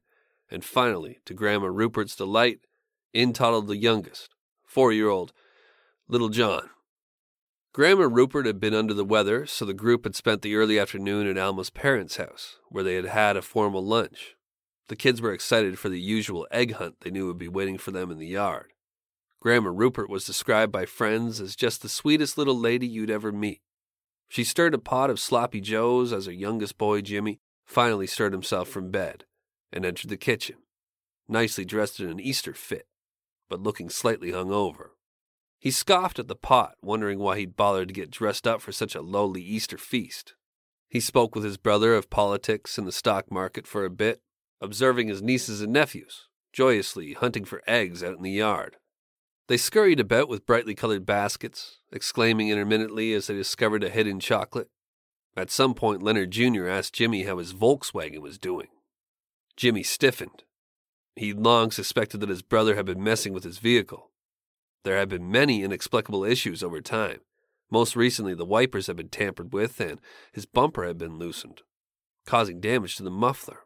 and 0.53 0.63
finally, 0.63 1.19
to 1.25 1.33
Grandma 1.33 1.69
Ruppert's 1.69 2.15
delight, 2.15 2.61
in 3.15 3.33
toddled 3.33 3.69
the 3.69 3.79
youngest, 3.79 4.29
four 4.67 4.93
year 4.93 5.09
old, 5.09 5.33
little 6.09 6.29
John. 6.29 6.69
Grandma 7.73 8.03
Ruppert 8.03 8.45
had 8.45 8.61
been 8.61 8.75
under 8.75 8.93
the 8.93 9.05
weather, 9.05 9.47
so 9.47 9.65
the 9.65 9.73
group 9.73 10.05
had 10.05 10.15
spent 10.15 10.43
the 10.43 10.55
early 10.57 10.79
afternoon 10.79 11.27
at 11.27 11.39
Alma's 11.39 11.71
parents' 11.71 12.19
house, 12.19 12.59
where 12.69 12.85
they 12.85 12.97
had 12.97 13.07
had 13.07 13.35
a 13.35 13.43
formal 13.43 13.83
lunch. 13.83 14.37
The 14.89 14.97
kids 14.97 15.23
were 15.23 15.33
excited 15.33 15.79
for 15.79 15.89
the 15.89 16.01
usual 16.01 16.47
egg 16.51 16.75
hunt 16.75 16.97
they 17.01 17.11
knew 17.11 17.27
would 17.27 17.39
be 17.39 17.49
waiting 17.49 17.79
for 17.79 17.91
them 17.91 18.11
in 18.11 18.19
the 18.19 18.27
yard. 18.27 18.73
Grandma 19.41 19.71
Ruppert 19.71 20.11
was 20.11 20.27
described 20.27 20.71
by 20.71 20.85
friends 20.85 21.41
as 21.41 21.57
just 21.57 21.81
the 21.81 21.89
sweetest 21.89 22.37
little 22.37 22.59
lady 22.59 22.87
you'd 22.87 23.11
ever 23.11 23.33
meet. 23.33 23.63
She 24.29 24.45
stirred 24.45 24.75
a 24.75 24.79
pot 24.79 25.09
of 25.09 25.19
sloppy 25.19 25.63
joes 25.63 26.13
as 26.13 26.27
her 26.27 26.33
youngest 26.33 26.77
boy, 26.77 27.01
Jimmy, 27.01 27.41
finally 27.65 28.07
stirred 28.07 28.35
himself 28.35 28.69
from 28.69 28.91
bed 28.91 29.25
and 29.73 29.85
entered 29.85 30.11
the 30.11 30.17
kitchen, 30.17 30.57
nicely 31.29 31.65
dressed 31.65 32.01
in 32.01 32.09
an 32.09 32.21
Easter 32.21 32.55
fit, 32.55 32.87
but 33.49 33.63
looking 33.63 33.89
slightly 33.89 34.33
hungover. 34.33 34.91
He 35.59 35.71
scoffed 35.71 36.19
at 36.19 36.29
the 36.29 36.35
pot, 36.35 36.75
wondering 36.83 37.19
why 37.21 37.39
he'd 37.39 37.57
bothered 37.57 37.89
to 37.89 37.95
get 37.95 38.11
dressed 38.11 38.47
up 38.47 38.61
for 38.61 38.73
such 38.73 38.95
a 38.95 39.01
lowly 39.01 39.43
Easter 39.43 39.79
feast. 39.79 40.35
He 40.89 41.01
spoke 41.01 41.35
with 41.35 41.45
his 41.45 41.57
brother 41.57 41.95
of 41.95 42.11
politics 42.11 42.77
and 42.77 42.87
the 42.87 42.93
stock 42.93 43.31
market 43.31 43.67
for 43.67 43.85
a 43.85 43.91
bit, 43.91 44.21
observing 44.61 45.09
his 45.09 45.23
nieces 45.23 45.63
and 45.63 45.73
nephews, 45.73 46.29
joyously 46.53 47.15
hunting 47.15 47.45
for 47.45 47.63
eggs 47.67 48.03
out 48.03 48.17
in 48.17 48.23
the 48.23 48.31
yard. 48.31 48.77
They 49.49 49.57
scurried 49.57 50.01
about 50.01 50.29
with 50.29 50.47
brightly 50.47 50.75
colored 50.75 51.07
baskets, 51.07 51.79
exclaiming 51.91 52.49
intermittently 52.49 53.13
as 53.13 53.27
they 53.27 53.35
discovered 53.35 53.85
a 53.85 53.89
hidden 53.89 54.21
chocolate. 54.21 54.69
At 55.37 55.51
some 55.51 55.75
point, 55.75 56.03
Leonard 56.03 56.31
Jr. 56.31 56.67
asked 56.67 56.95
Jimmy 56.95 57.25
how 57.25 57.39
his 57.39 57.55
Volkswagen 57.55 58.21
was 58.21 58.39
doing. 58.39 58.69
Jimmy 59.57 59.83
stiffened. 59.83 60.45
He'd 61.17 61.39
long 61.39 61.71
suspected 61.71 62.21
that 62.21 62.29
his 62.29 62.43
brother 62.43 62.75
had 62.75 62.87
been 62.87 63.03
messing 63.03 63.33
with 63.33 63.45
his 63.45 63.59
vehicle. 63.59 64.11
There 64.85 64.97
had 64.97 65.09
been 65.09 65.31
many 65.31 65.63
inexplicable 65.63 66.25
issues 66.25 66.63
over 66.63 66.81
time. 66.81 67.21
Most 67.71 67.97
recently, 67.97 68.35
the 68.35 68.45
wipers 68.45 68.87
had 68.87 68.97
been 68.97 69.09
tampered 69.09 69.53
with 69.53 69.81
and 69.81 70.01
his 70.33 70.47
bumper 70.47 70.87
had 70.87 70.99
been 70.99 71.19
loosened, 71.19 71.63
causing 72.27 72.61
damage 72.61 72.97
to 72.97 73.03
the 73.03 73.11
muffler. 73.11 73.61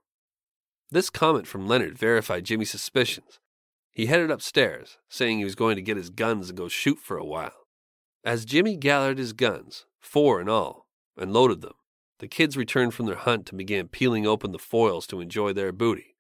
This 0.91 1.11
comment 1.11 1.47
from 1.47 1.67
Leonard 1.67 1.99
verified 1.99 2.45
Jimmy's 2.45 2.71
suspicions. 2.71 3.41
He 3.91 4.07
headed 4.07 4.31
upstairs, 4.31 4.99
saying 5.09 5.39
he 5.39 5.45
was 5.45 5.55
going 5.55 5.77
to 5.77 5.83
get 5.83 5.97
his 5.97 6.11
guns 6.11 6.49
and 6.49 6.59
go 6.59 6.69
shoot 6.69 6.99
for 6.99 7.17
a 7.17 7.25
while. 7.25 7.67
As 8.25 8.45
Jimmy 8.45 8.77
gathered 8.77 9.19
his 9.19 9.33
guns, 9.33 9.87
four 9.99 10.41
in 10.41 10.49
all, 10.49 10.87
and 11.17 11.33
loaded 11.33 11.63
them, 11.63 11.75
the 12.19 12.29
kids 12.29 12.57
returned 12.57 12.95
from 12.95 13.07
their 13.07 13.17
hunt 13.17 13.51
and 13.51 13.59
began 13.59 13.89
peeling 13.89 14.27
open 14.27 14.53
the 14.53 14.59
foils 14.59 15.07
to 15.09 15.21
enjoy 15.21 15.53
their 15.53 15.73
booty. 15.73 16.17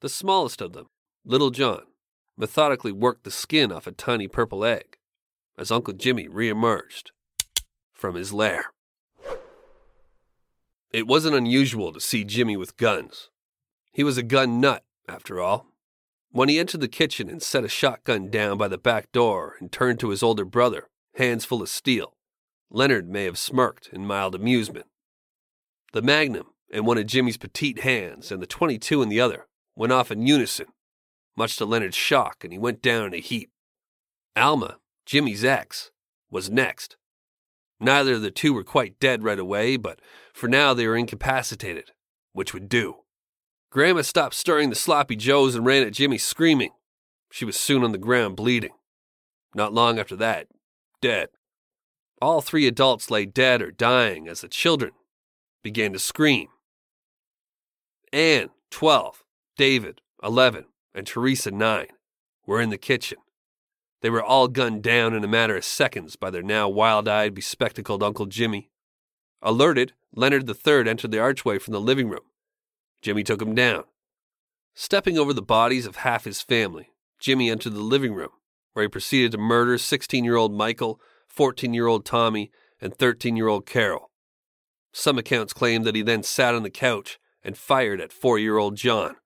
The 0.00 0.08
smallest 0.08 0.60
of 0.60 0.72
them, 0.72 0.86
Little 1.24 1.50
John, 1.50 1.82
methodically 2.36 2.92
worked 2.92 3.24
the 3.24 3.30
skin 3.30 3.70
off 3.72 3.86
a 3.86 3.92
tiny 3.92 4.28
purple 4.28 4.64
egg 4.64 4.96
as 5.56 5.70
Uncle 5.70 5.94
Jimmy 5.94 6.28
reemerged 6.28 7.10
from 7.92 8.14
his 8.14 8.32
lair. 8.32 8.72
It 10.92 11.06
wasn't 11.06 11.36
unusual 11.36 11.92
to 11.92 12.00
see 12.00 12.24
Jimmy 12.24 12.56
with 12.56 12.76
guns. 12.76 13.30
He 13.92 14.04
was 14.04 14.18
a 14.18 14.22
gun 14.22 14.60
nut, 14.60 14.84
after 15.08 15.40
all. 15.40 15.66
When 16.30 16.48
he 16.48 16.58
entered 16.58 16.80
the 16.80 16.88
kitchen 16.88 17.28
and 17.28 17.42
set 17.42 17.64
a 17.64 17.68
shotgun 17.68 18.30
down 18.30 18.58
by 18.58 18.68
the 18.68 18.78
back 18.78 19.12
door 19.12 19.56
and 19.60 19.70
turned 19.70 20.00
to 20.00 20.10
his 20.10 20.22
older 20.22 20.44
brother, 20.44 20.88
hands 21.14 21.44
full 21.44 21.62
of 21.62 21.68
steel, 21.68 22.16
Leonard 22.70 23.08
may 23.08 23.24
have 23.24 23.38
smirked 23.38 23.88
in 23.92 24.06
mild 24.06 24.34
amusement. 24.34 24.86
The 25.92 26.02
magnum 26.02 26.46
in 26.70 26.86
one 26.86 26.96
of 26.96 27.06
Jimmy's 27.06 27.36
petite 27.36 27.80
hands 27.80 28.32
and 28.32 28.42
the 28.42 28.46
22 28.46 29.02
in 29.02 29.10
the 29.10 29.20
other 29.20 29.46
went 29.76 29.92
off 29.92 30.10
in 30.10 30.26
unison, 30.26 30.66
much 31.36 31.56
to 31.56 31.66
Leonard's 31.66 31.96
shock, 31.96 32.44
and 32.44 32.52
he 32.52 32.58
went 32.58 32.80
down 32.80 33.06
in 33.08 33.14
a 33.14 33.18
heap. 33.18 33.50
Alma, 34.34 34.78
Jimmy's 35.04 35.44
ex, 35.44 35.90
was 36.30 36.48
next. 36.48 36.96
Neither 37.78 38.14
of 38.14 38.22
the 38.22 38.30
two 38.30 38.54
were 38.54 38.64
quite 38.64 38.98
dead 39.00 39.22
right 39.22 39.38
away, 39.38 39.76
but 39.76 40.00
for 40.32 40.48
now 40.48 40.72
they 40.72 40.86
were 40.86 40.96
incapacitated, 40.96 41.90
which 42.32 42.54
would 42.54 42.70
do. 42.70 42.96
Grandma 43.70 44.02
stopped 44.02 44.34
stirring 44.34 44.70
the 44.70 44.76
sloppy 44.76 45.16
joes 45.16 45.54
and 45.54 45.66
ran 45.66 45.86
at 45.86 45.92
Jimmy 45.92 46.16
screaming. 46.16 46.70
She 47.30 47.44
was 47.44 47.56
soon 47.56 47.84
on 47.84 47.92
the 47.92 47.98
ground 47.98 48.36
bleeding. 48.36 48.72
Not 49.54 49.74
long 49.74 49.98
after 49.98 50.16
that, 50.16 50.46
dead. 51.02 51.28
All 52.22 52.40
three 52.40 52.66
adults 52.66 53.10
lay 53.10 53.26
dead 53.26 53.60
or 53.60 53.70
dying 53.70 54.28
as 54.28 54.40
the 54.40 54.48
children 54.48 54.92
began 55.62 55.92
to 55.92 55.98
scream. 55.98 56.48
Anne, 58.12 58.50
12, 58.70 59.24
David, 59.56 60.00
11, 60.22 60.66
and 60.94 61.06
Teresa, 61.06 61.50
nine, 61.50 61.88
were 62.46 62.60
in 62.60 62.70
the 62.70 62.78
kitchen. 62.78 63.18
They 64.02 64.10
were 64.10 64.22
all 64.22 64.48
gunned 64.48 64.82
down 64.82 65.14
in 65.14 65.24
a 65.24 65.28
matter 65.28 65.56
of 65.56 65.64
seconds 65.64 66.16
by 66.16 66.30
their 66.30 66.42
now 66.42 66.68
wild 66.68 67.08
eyed, 67.08 67.34
bespectacled 67.34 68.02
Uncle 68.02 68.26
Jimmy. 68.26 68.70
Alerted, 69.40 69.92
Leonard 70.14 70.48
III 70.48 70.88
entered 70.88 71.10
the 71.10 71.20
archway 71.20 71.58
from 71.58 71.72
the 71.72 71.80
living 71.80 72.08
room. 72.08 72.24
Jimmy 73.00 73.22
took 73.22 73.40
him 73.40 73.54
down. 73.54 73.84
Stepping 74.74 75.18
over 75.18 75.32
the 75.32 75.42
bodies 75.42 75.86
of 75.86 75.96
half 75.96 76.24
his 76.24 76.40
family, 76.40 76.90
Jimmy 77.18 77.50
entered 77.50 77.74
the 77.74 77.80
living 77.80 78.14
room, 78.14 78.30
where 78.72 78.84
he 78.84 78.88
proceeded 78.88 79.32
to 79.32 79.38
murder 79.38 79.78
16 79.78 80.24
year 80.24 80.36
old 80.36 80.52
Michael, 80.52 81.00
14 81.28 81.72
year 81.72 81.86
old 81.86 82.04
Tommy, 82.04 82.50
and 82.80 82.94
13 82.94 83.36
year 83.36 83.48
old 83.48 83.66
Carol. 83.66 84.11
Some 84.92 85.18
accounts 85.18 85.52
claim 85.52 85.82
that 85.84 85.94
he 85.94 86.02
then 86.02 86.22
sat 86.22 86.54
on 86.54 86.62
the 86.62 86.70
couch 86.70 87.18
and 87.42 87.56
fired 87.56 88.00
at 88.00 88.12
four 88.12 88.38
year 88.38 88.58
old 88.58 88.76
John, 88.76 89.16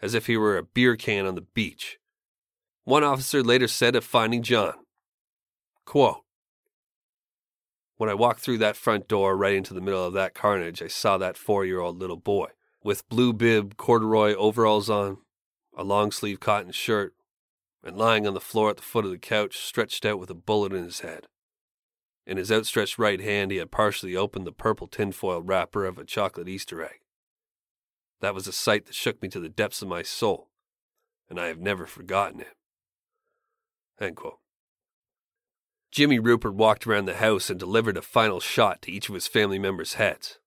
as 0.00 0.14
if 0.14 0.26
he 0.26 0.36
were 0.36 0.56
a 0.56 0.62
beer 0.62 0.96
can 0.96 1.26
on 1.26 1.34
the 1.34 1.42
beach. 1.42 1.98
One 2.84 3.04
officer 3.04 3.42
later 3.42 3.68
said 3.68 3.94
of 3.94 4.04
finding 4.04 4.42
John, 4.42 4.74
quote, 5.84 6.22
When 7.98 8.08
I 8.08 8.14
walked 8.14 8.40
through 8.40 8.58
that 8.58 8.76
front 8.76 9.06
door 9.06 9.36
right 9.36 9.54
into 9.54 9.74
the 9.74 9.82
middle 9.82 10.04
of 10.04 10.14
that 10.14 10.34
carnage, 10.34 10.82
I 10.82 10.88
saw 10.88 11.18
that 11.18 11.36
four 11.36 11.64
year 11.64 11.80
old 11.80 11.98
little 11.98 12.16
boy 12.16 12.48
with 12.82 13.08
blue 13.08 13.32
bib 13.32 13.76
corduroy 13.76 14.34
overalls 14.34 14.88
on, 14.88 15.18
a 15.76 15.84
long 15.84 16.10
sleeve 16.10 16.40
cotton 16.40 16.72
shirt, 16.72 17.14
and 17.84 17.96
lying 17.96 18.26
on 18.26 18.34
the 18.34 18.40
floor 18.40 18.70
at 18.70 18.76
the 18.76 18.82
foot 18.82 19.04
of 19.04 19.10
the 19.10 19.18
couch, 19.18 19.58
stretched 19.58 20.06
out 20.06 20.18
with 20.18 20.30
a 20.30 20.34
bullet 20.34 20.72
in 20.72 20.84
his 20.84 21.00
head. 21.00 21.26
In 22.26 22.36
his 22.36 22.52
outstretched 22.52 22.98
right 22.98 23.20
hand, 23.20 23.50
he 23.50 23.56
had 23.56 23.70
partially 23.70 24.14
opened 24.14 24.46
the 24.46 24.52
purple 24.52 24.86
tinfoil 24.86 25.42
wrapper 25.42 25.84
of 25.84 25.98
a 25.98 26.04
chocolate 26.04 26.48
Easter 26.48 26.82
egg. 26.82 27.00
That 28.20 28.34
was 28.34 28.46
a 28.46 28.52
sight 28.52 28.86
that 28.86 28.94
shook 28.94 29.22
me 29.22 29.28
to 29.30 29.40
the 29.40 29.48
depths 29.48 29.82
of 29.82 29.88
my 29.88 30.02
soul, 30.02 30.50
and 31.28 31.40
I 31.40 31.46
have 31.46 31.58
never 31.58 31.86
forgotten 31.86 32.40
it. 32.40 32.56
Jimmy 35.90 36.20
Ruppert 36.20 36.54
walked 36.54 36.86
around 36.86 37.06
the 37.06 37.16
house 37.16 37.50
and 37.50 37.58
delivered 37.58 37.96
a 37.96 38.02
final 38.02 38.38
shot 38.38 38.82
to 38.82 38.92
each 38.92 39.08
of 39.08 39.14
his 39.14 39.26
family 39.26 39.58
members' 39.58 39.94
heads. 39.94 40.38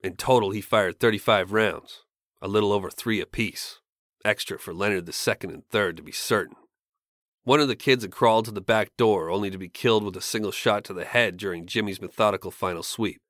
In 0.00 0.16
total, 0.16 0.50
he 0.50 0.60
fired 0.60 0.98
35 0.98 1.52
rounds, 1.52 2.02
a 2.40 2.48
little 2.48 2.72
over 2.72 2.90
three 2.90 3.20
apiece, 3.20 3.78
extra 4.24 4.58
for 4.58 4.74
Leonard 4.74 5.06
the 5.06 5.12
second 5.12 5.50
and 5.50 5.64
third 5.68 5.96
to 5.96 6.02
be 6.02 6.10
certain. 6.10 6.56
One 7.44 7.58
of 7.58 7.66
the 7.66 7.74
kids 7.74 8.04
had 8.04 8.12
crawled 8.12 8.44
to 8.44 8.52
the 8.52 8.60
back 8.60 8.96
door 8.96 9.28
only 9.28 9.50
to 9.50 9.58
be 9.58 9.68
killed 9.68 10.04
with 10.04 10.16
a 10.16 10.20
single 10.20 10.52
shot 10.52 10.84
to 10.84 10.92
the 10.92 11.04
head 11.04 11.36
during 11.36 11.66
Jimmy's 11.66 12.00
methodical 12.00 12.52
final 12.52 12.84
sweep. 12.84 13.20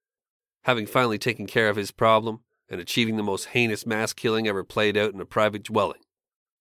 Having 0.64 0.86
finally 0.86 1.18
taken 1.18 1.46
care 1.46 1.70
of 1.70 1.76
his 1.76 1.90
problem 1.90 2.40
and 2.68 2.78
achieving 2.78 3.16
the 3.16 3.22
most 3.22 3.46
heinous 3.46 3.86
mass 3.86 4.12
killing 4.12 4.46
ever 4.46 4.64
played 4.64 4.98
out 4.98 5.14
in 5.14 5.20
a 5.20 5.24
private 5.24 5.62
dwelling, 5.62 6.02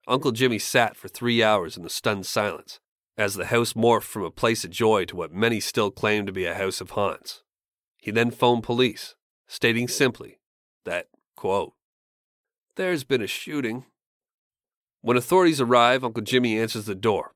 Uncle 0.08 0.31
Jimmy 0.31 0.60
sat 0.60 0.96
for 0.96 1.10
three 1.10 1.43
hours 1.43 1.75
in 1.75 1.84
the 1.84 1.89
stunned 1.89 2.25
silence 2.25 2.79
as 3.17 3.36
the 3.36 3.48
house 3.48 3.74
morphed 3.74 4.03
from 4.03 4.24
a 4.24 4.31
place 4.31 4.63
of 4.63 4.72
joy 4.72 5.03
to 5.03 5.17
what 5.17 5.34
many 5.34 5.60
still 5.60 5.91
claim 5.91 6.25
to 6.25 6.31
be 6.31 6.46
a 6.46 6.55
house 6.55 6.79
of 6.79 6.91
haunts. 6.91 7.43
He 7.98 8.12
then 8.12 8.31
phoned 8.31 8.63
police, 8.63 9.15
stating 9.48 9.89
simply 9.89 10.39
that, 10.86 11.08
quote, 11.36 11.74
There's 12.77 13.03
been 13.03 13.22
a 13.22 13.27
shooting. 13.27 13.86
When 15.01 15.17
authorities 15.17 15.60
arrive, 15.60 16.03
Uncle 16.05 16.24
Jimmy 16.24 16.58
answers 16.58 16.86
the 16.86 16.96
door. 16.96 17.34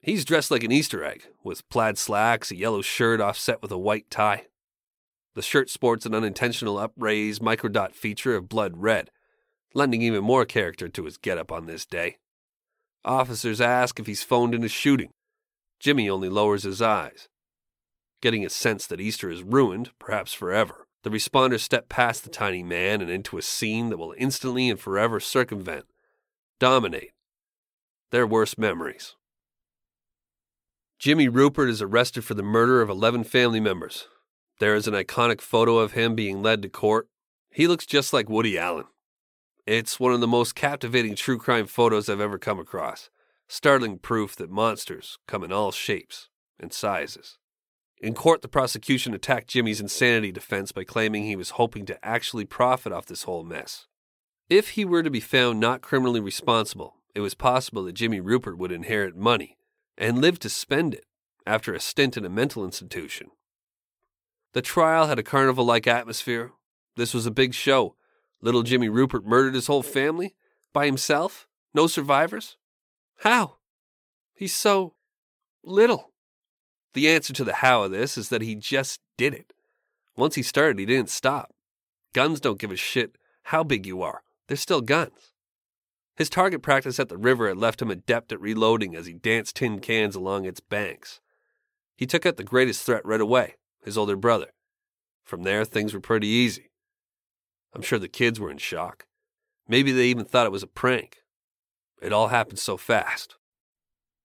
He's 0.00 0.24
dressed 0.24 0.50
like 0.50 0.62
an 0.62 0.72
Easter 0.72 1.02
egg, 1.02 1.24
with 1.42 1.68
plaid 1.68 1.98
slacks, 1.98 2.50
a 2.50 2.56
yellow 2.56 2.82
shirt 2.82 3.20
offset 3.20 3.60
with 3.60 3.72
a 3.72 3.78
white 3.78 4.10
tie. 4.10 4.46
The 5.34 5.42
shirt 5.42 5.70
sports 5.70 6.06
an 6.06 6.14
unintentional 6.14 6.78
upraised 6.78 7.42
microdot 7.42 7.94
feature 7.94 8.34
of 8.34 8.48
blood 8.48 8.74
red, 8.76 9.10
lending 9.74 10.02
even 10.02 10.24
more 10.24 10.44
character 10.44 10.88
to 10.88 11.04
his 11.04 11.16
getup 11.16 11.52
on 11.52 11.66
this 11.66 11.84
day. 11.84 12.18
Officers 13.04 13.60
ask 13.60 13.98
if 13.98 14.06
he's 14.06 14.22
phoned 14.22 14.54
in 14.54 14.64
a 14.64 14.68
shooting. 14.68 15.10
Jimmy 15.80 16.08
only 16.08 16.28
lowers 16.28 16.64
his 16.64 16.82
eyes. 16.82 17.28
Getting 18.20 18.44
a 18.44 18.50
sense 18.50 18.86
that 18.86 19.00
Easter 19.00 19.30
is 19.30 19.42
ruined, 19.42 19.90
perhaps 19.98 20.32
forever, 20.32 20.86
the 21.04 21.10
responders 21.10 21.60
step 21.60 21.88
past 21.88 22.24
the 22.24 22.30
tiny 22.30 22.62
man 22.62 23.00
and 23.00 23.10
into 23.10 23.38
a 23.38 23.42
scene 23.42 23.90
that 23.90 23.98
will 23.98 24.14
instantly 24.18 24.68
and 24.68 24.80
forever 24.80 25.20
circumvent, 25.20 25.86
dominate, 26.58 27.12
their 28.10 28.26
worst 28.26 28.58
memories. 28.58 29.14
Jimmy 30.98 31.28
Ruppert 31.28 31.68
is 31.68 31.80
arrested 31.80 32.24
for 32.24 32.34
the 32.34 32.42
murder 32.42 32.82
of 32.82 32.90
11 32.90 33.22
family 33.22 33.60
members. 33.60 34.08
There 34.58 34.74
is 34.74 34.88
an 34.88 34.94
iconic 34.94 35.40
photo 35.40 35.78
of 35.78 35.92
him 35.92 36.16
being 36.16 36.42
led 36.42 36.60
to 36.62 36.68
court. 36.68 37.06
He 37.52 37.68
looks 37.68 37.86
just 37.86 38.12
like 38.12 38.28
Woody 38.28 38.58
Allen. 38.58 38.86
It's 39.64 40.00
one 40.00 40.12
of 40.12 40.20
the 40.20 40.26
most 40.26 40.56
captivating 40.56 41.14
true 41.14 41.38
crime 41.38 41.68
photos 41.68 42.08
I've 42.08 42.20
ever 42.20 42.36
come 42.36 42.58
across. 42.58 43.10
Startling 43.46 44.00
proof 44.00 44.34
that 44.36 44.50
monsters 44.50 45.18
come 45.28 45.44
in 45.44 45.52
all 45.52 45.70
shapes 45.70 46.30
and 46.58 46.72
sizes. 46.72 47.38
In 48.00 48.12
court, 48.12 48.42
the 48.42 48.48
prosecution 48.48 49.14
attacked 49.14 49.46
Jimmy's 49.46 49.80
insanity 49.80 50.32
defense 50.32 50.72
by 50.72 50.82
claiming 50.82 51.22
he 51.22 51.36
was 51.36 51.50
hoping 51.50 51.86
to 51.86 52.04
actually 52.04 52.44
profit 52.44 52.92
off 52.92 53.06
this 53.06 53.22
whole 53.22 53.44
mess. 53.44 53.86
If 54.50 54.70
he 54.70 54.84
were 54.84 55.04
to 55.04 55.10
be 55.10 55.20
found 55.20 55.60
not 55.60 55.80
criminally 55.80 56.20
responsible, 56.20 56.96
it 57.14 57.20
was 57.20 57.34
possible 57.34 57.84
that 57.84 57.94
Jimmy 57.94 58.20
Ruppert 58.20 58.58
would 58.58 58.72
inherit 58.72 59.16
money 59.16 59.57
and 59.98 60.20
lived 60.20 60.40
to 60.42 60.48
spend 60.48 60.94
it 60.94 61.04
after 61.46 61.74
a 61.74 61.80
stint 61.80 62.16
in 62.16 62.24
a 62.24 62.30
mental 62.30 62.64
institution. 62.64 63.28
The 64.54 64.62
trial 64.62 65.08
had 65.08 65.18
a 65.18 65.22
carnival 65.22 65.64
like 65.64 65.86
atmosphere. 65.86 66.52
This 66.96 67.12
was 67.12 67.26
a 67.26 67.30
big 67.30 67.52
show. 67.52 67.96
Little 68.40 68.62
Jimmy 68.62 68.88
Ruppert 68.88 69.24
murdered 69.24 69.54
his 69.54 69.66
whole 69.66 69.82
family? 69.82 70.34
By 70.72 70.86
himself? 70.86 71.46
No 71.74 71.86
survivors? 71.86 72.56
How? 73.18 73.56
He's 74.34 74.54
so 74.54 74.94
little. 75.64 76.12
The 76.94 77.08
answer 77.08 77.32
to 77.34 77.44
the 77.44 77.54
how 77.54 77.82
of 77.82 77.90
this 77.90 78.16
is 78.16 78.28
that 78.28 78.42
he 78.42 78.54
just 78.54 79.00
did 79.16 79.34
it. 79.34 79.52
Once 80.16 80.36
he 80.36 80.42
started, 80.42 80.78
he 80.78 80.86
didn't 80.86 81.10
stop. 81.10 81.52
Guns 82.14 82.40
don't 82.40 82.58
give 82.58 82.70
a 82.70 82.76
shit 82.76 83.16
how 83.44 83.64
big 83.64 83.86
you 83.86 84.02
are, 84.02 84.22
they're 84.46 84.56
still 84.56 84.80
guns. 84.82 85.32
His 86.18 86.28
target 86.28 86.62
practice 86.62 86.98
at 86.98 87.08
the 87.08 87.16
river 87.16 87.46
had 87.46 87.58
left 87.58 87.80
him 87.80 87.92
adept 87.92 88.32
at 88.32 88.40
reloading 88.40 88.96
as 88.96 89.06
he 89.06 89.12
danced 89.12 89.54
tin 89.54 89.78
cans 89.78 90.16
along 90.16 90.46
its 90.46 90.58
banks. 90.58 91.20
He 91.96 92.06
took 92.06 92.26
out 92.26 92.36
the 92.36 92.42
greatest 92.42 92.84
threat 92.84 93.06
right 93.06 93.20
away 93.20 93.54
his 93.84 93.96
older 93.96 94.16
brother. 94.16 94.48
From 95.22 95.44
there, 95.44 95.64
things 95.64 95.94
were 95.94 96.00
pretty 96.00 96.26
easy. 96.26 96.72
I'm 97.72 97.82
sure 97.82 98.00
the 98.00 98.08
kids 98.08 98.40
were 98.40 98.50
in 98.50 98.58
shock. 98.58 99.06
Maybe 99.68 99.92
they 99.92 100.06
even 100.06 100.24
thought 100.24 100.46
it 100.46 100.52
was 100.52 100.64
a 100.64 100.66
prank. 100.66 101.18
It 102.02 102.12
all 102.12 102.28
happened 102.28 102.58
so 102.58 102.76
fast. 102.76 103.36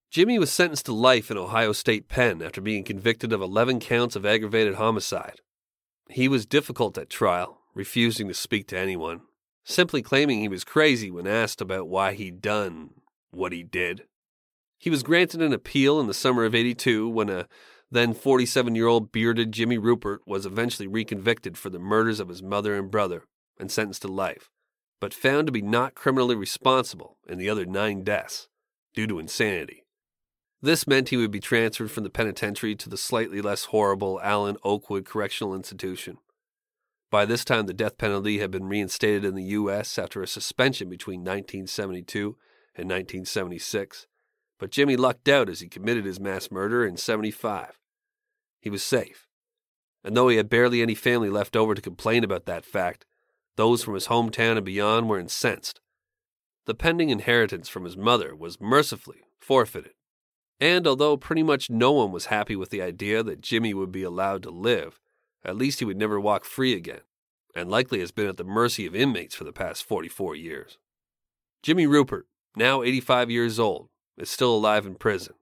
Jimmy 0.10 0.40
was 0.40 0.52
sentenced 0.52 0.88
to 0.88 0.94
life 0.94 1.30
in 1.30 1.38
Ohio 1.38 1.74
State 1.74 2.08
Pen 2.08 2.42
after 2.42 2.60
being 2.60 2.84
convicted 2.84 3.32
of 3.32 3.42
11 3.42 3.80
counts 3.80 4.16
of 4.16 4.26
aggravated 4.26 4.76
homicide. 4.76 5.42
He 6.10 6.28
was 6.28 6.48
difficult 6.48 6.98
at 6.98 7.12
trial, 7.12 7.60
refusing 7.76 8.28
to 8.30 8.34
speak 8.34 8.68
to 8.70 8.80
anyone, 8.80 9.22
simply 9.64 10.02
claiming 10.02 10.40
he 10.40 10.48
was 10.48 10.64
crazy 10.64 11.10
when 11.10 11.28
asked 11.28 11.62
about 11.62 11.88
why 11.88 12.14
he'd 12.14 12.42
done 12.42 12.92
what 13.32 13.52
he 13.52 13.64
did. 13.64 14.04
He 14.78 14.90
was 14.90 15.04
granted 15.04 15.42
an 15.42 15.54
appeal 15.54 16.00
in 16.00 16.08
the 16.08 16.14
summer 16.14 16.44
of 16.44 16.54
82 16.56 17.08
when 17.10 17.30
a 17.30 17.48
then 17.90 18.14
47 18.14 18.74
year 18.76 18.88
old 18.88 19.12
bearded 19.12 19.52
Jimmy 19.52 19.78
Ruppert 19.78 20.20
was 20.26 20.46
eventually 20.46 20.88
reconvicted 20.88 21.58
for 21.58 21.70
the 21.70 21.80
murders 21.80 22.20
of 22.20 22.28
his 22.28 22.42
mother 22.42 22.76
and 22.76 22.90
brother 22.90 23.24
and 23.60 23.72
sentenced 23.72 24.02
to 24.02 24.08
life, 24.08 24.50
but 25.00 25.14
found 25.14 25.48
to 25.48 25.54
be 25.54 25.62
not 25.62 25.94
criminally 25.94 26.36
responsible 26.36 27.18
in 27.30 27.38
the 27.38 27.50
other 27.50 27.66
nine 27.66 28.04
deaths 28.04 28.48
due 28.96 29.06
to 29.08 29.20
insanity. 29.20 29.86
This 30.62 30.88
meant 30.88 31.10
he 31.10 31.18
would 31.18 31.30
be 31.30 31.40
transferred 31.40 31.92
from 31.92 32.04
the 32.04 32.10
penitentiary 32.10 32.76
to 32.78 32.90
the 32.90 32.98
slightly 32.98 33.42
less 33.42 33.66
horrible 33.66 34.20
Allen 34.24 34.58
Oakwood 34.64 35.06
Correctional 35.06 35.54
Institution. 35.54 36.18
By 37.14 37.26
this 37.26 37.46
time, 37.46 37.68
the 37.68 37.76
death 37.76 38.00
penalty 38.00 38.40
had 38.40 38.50
been 38.50 38.66
reinstated 38.66 39.24
in 39.24 39.36
the 39.36 39.44
U.S. 39.44 40.00
after 40.00 40.24
a 40.24 40.28
suspension 40.28 40.90
between 40.90 41.20
1972 41.20 42.36
and 42.76 42.90
1976, 42.90 44.08
but 44.58 44.72
Jimmy 44.72 44.96
lucked 44.96 45.30
out 45.30 45.48
as 45.48 45.60
he 45.60 45.68
committed 45.68 46.06
his 46.06 46.20
mass 46.20 46.50
murder 46.50 46.84
in 46.84 46.98
75. 46.98 47.78
He 48.60 48.72
was 48.72 48.82
safe. 48.82 49.28
And 50.04 50.18
though 50.18 50.28
he 50.28 50.38
had 50.38 50.50
barely 50.50 50.82
any 50.82 50.96
family 50.96 51.30
left 51.30 51.56
over 51.56 51.76
to 51.76 51.82
complain 51.84 52.24
about 52.24 52.48
that 52.48 52.66
fact, 52.66 53.06
those 53.58 53.84
from 53.84 53.94
his 53.94 54.08
hometown 54.08 54.58
and 54.58 54.66
beyond 54.66 55.08
were 55.08 55.20
incensed. 55.20 55.82
The 56.66 56.74
pending 56.74 57.12
inheritance 57.12 57.70
from 57.70 57.86
his 57.86 57.96
mother 57.96 58.36
was 58.36 58.60
mercifully 58.60 59.22
forfeited. 59.40 59.94
And 60.60 60.88
although 60.88 61.18
pretty 61.18 61.44
much 61.44 61.70
no 61.70 61.92
one 61.92 62.12
was 62.12 62.26
happy 62.26 62.56
with 62.56 62.72
the 62.72 62.82
idea 62.82 63.22
that 63.22 63.42
Jimmy 63.42 63.76
would 63.76 63.92
be 63.92 64.02
allowed 64.02 64.42
to 64.42 64.50
live, 64.50 65.00
at 65.46 65.58
least 65.58 65.80
he 65.80 65.86
would 65.86 65.98
never 65.98 66.20
walk 66.20 66.46
free 66.46 66.74
again, 66.74 67.02
and 67.56 67.70
likely 67.70 68.00
has 68.00 68.12
been 68.12 68.28
at 68.28 68.38
the 68.38 68.44
mercy 68.44 68.86
of 68.86 68.96
inmates 68.96 69.36
for 69.36 69.44
the 69.44 69.54
past 69.54 69.84
44 69.84 70.36
years. 70.36 70.78
Jimmy 71.62 71.86
Ruppert, 71.86 72.24
now 72.56 72.84
85 72.84 73.30
years 73.32 73.60
old, 73.60 73.90
is 74.18 74.30
still 74.30 74.56
alive 74.56 74.86
in 74.86 74.96
prison. 74.96 75.34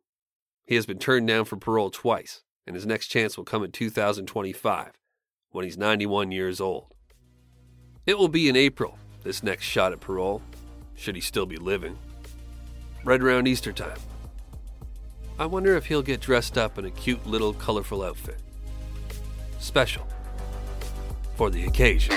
He 0.66 0.76
has 0.76 0.86
been 0.86 1.00
turned 1.00 1.28
down 1.28 1.46
for 1.46 1.58
parole 1.58 1.90
twice, 1.90 2.44
and 2.66 2.76
his 2.76 2.86
next 2.86 3.08
chance 3.08 3.38
will 3.38 3.44
come 3.44 3.64
in 3.64 3.72
2025, 3.72 4.92
when 5.52 5.66
he's 5.66 5.78
91 5.78 6.32
years 6.32 6.62
old. 6.62 6.94
It 8.06 8.18
will 8.18 8.28
be 8.30 8.50
in 8.50 8.56
April, 8.56 8.98
this 9.24 9.44
next 9.44 9.66
shot 9.66 9.92
at 9.92 10.00
parole, 10.00 10.42
should 10.96 11.16
he 11.16 11.22
still 11.22 11.46
be 11.46 11.58
living. 11.58 11.98
right 13.04 13.22
around 13.22 13.48
Easter 13.48 13.72
time. 13.72 13.98
I 15.40 15.48
wonder 15.48 15.76
if 15.76 15.88
he'll 15.88 16.04
get 16.04 16.22
dressed 16.22 16.58
up 16.58 16.78
in 16.78 16.86
a 16.86 16.92
cute 16.92 17.26
little 17.26 17.54
colorful 17.54 18.04
outfit. 18.04 18.38
Special. 19.62 20.06
For 21.36 21.52
the 21.52 21.66
occasion. 21.66 22.16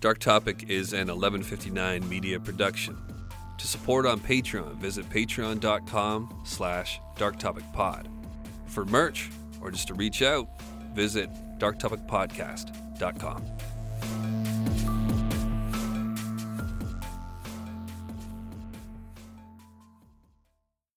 Dark 0.00 0.18
Topic 0.18 0.66
is 0.68 0.92
an 0.92 1.08
1159 1.08 2.08
media 2.08 2.38
production. 2.38 2.96
To 3.56 3.66
support 3.66 4.04
on 4.04 4.20
Patreon, 4.20 4.76
visit 4.76 5.08
patreon.com 5.08 6.42
slash 6.44 7.00
darktopicpod. 7.16 8.06
For 8.66 8.84
merch, 8.84 9.30
or 9.60 9.70
just 9.70 9.88
to 9.88 9.94
reach 9.94 10.22
out, 10.22 10.48
visit 10.94 11.30
darktopicpodcast.com. 11.58 13.44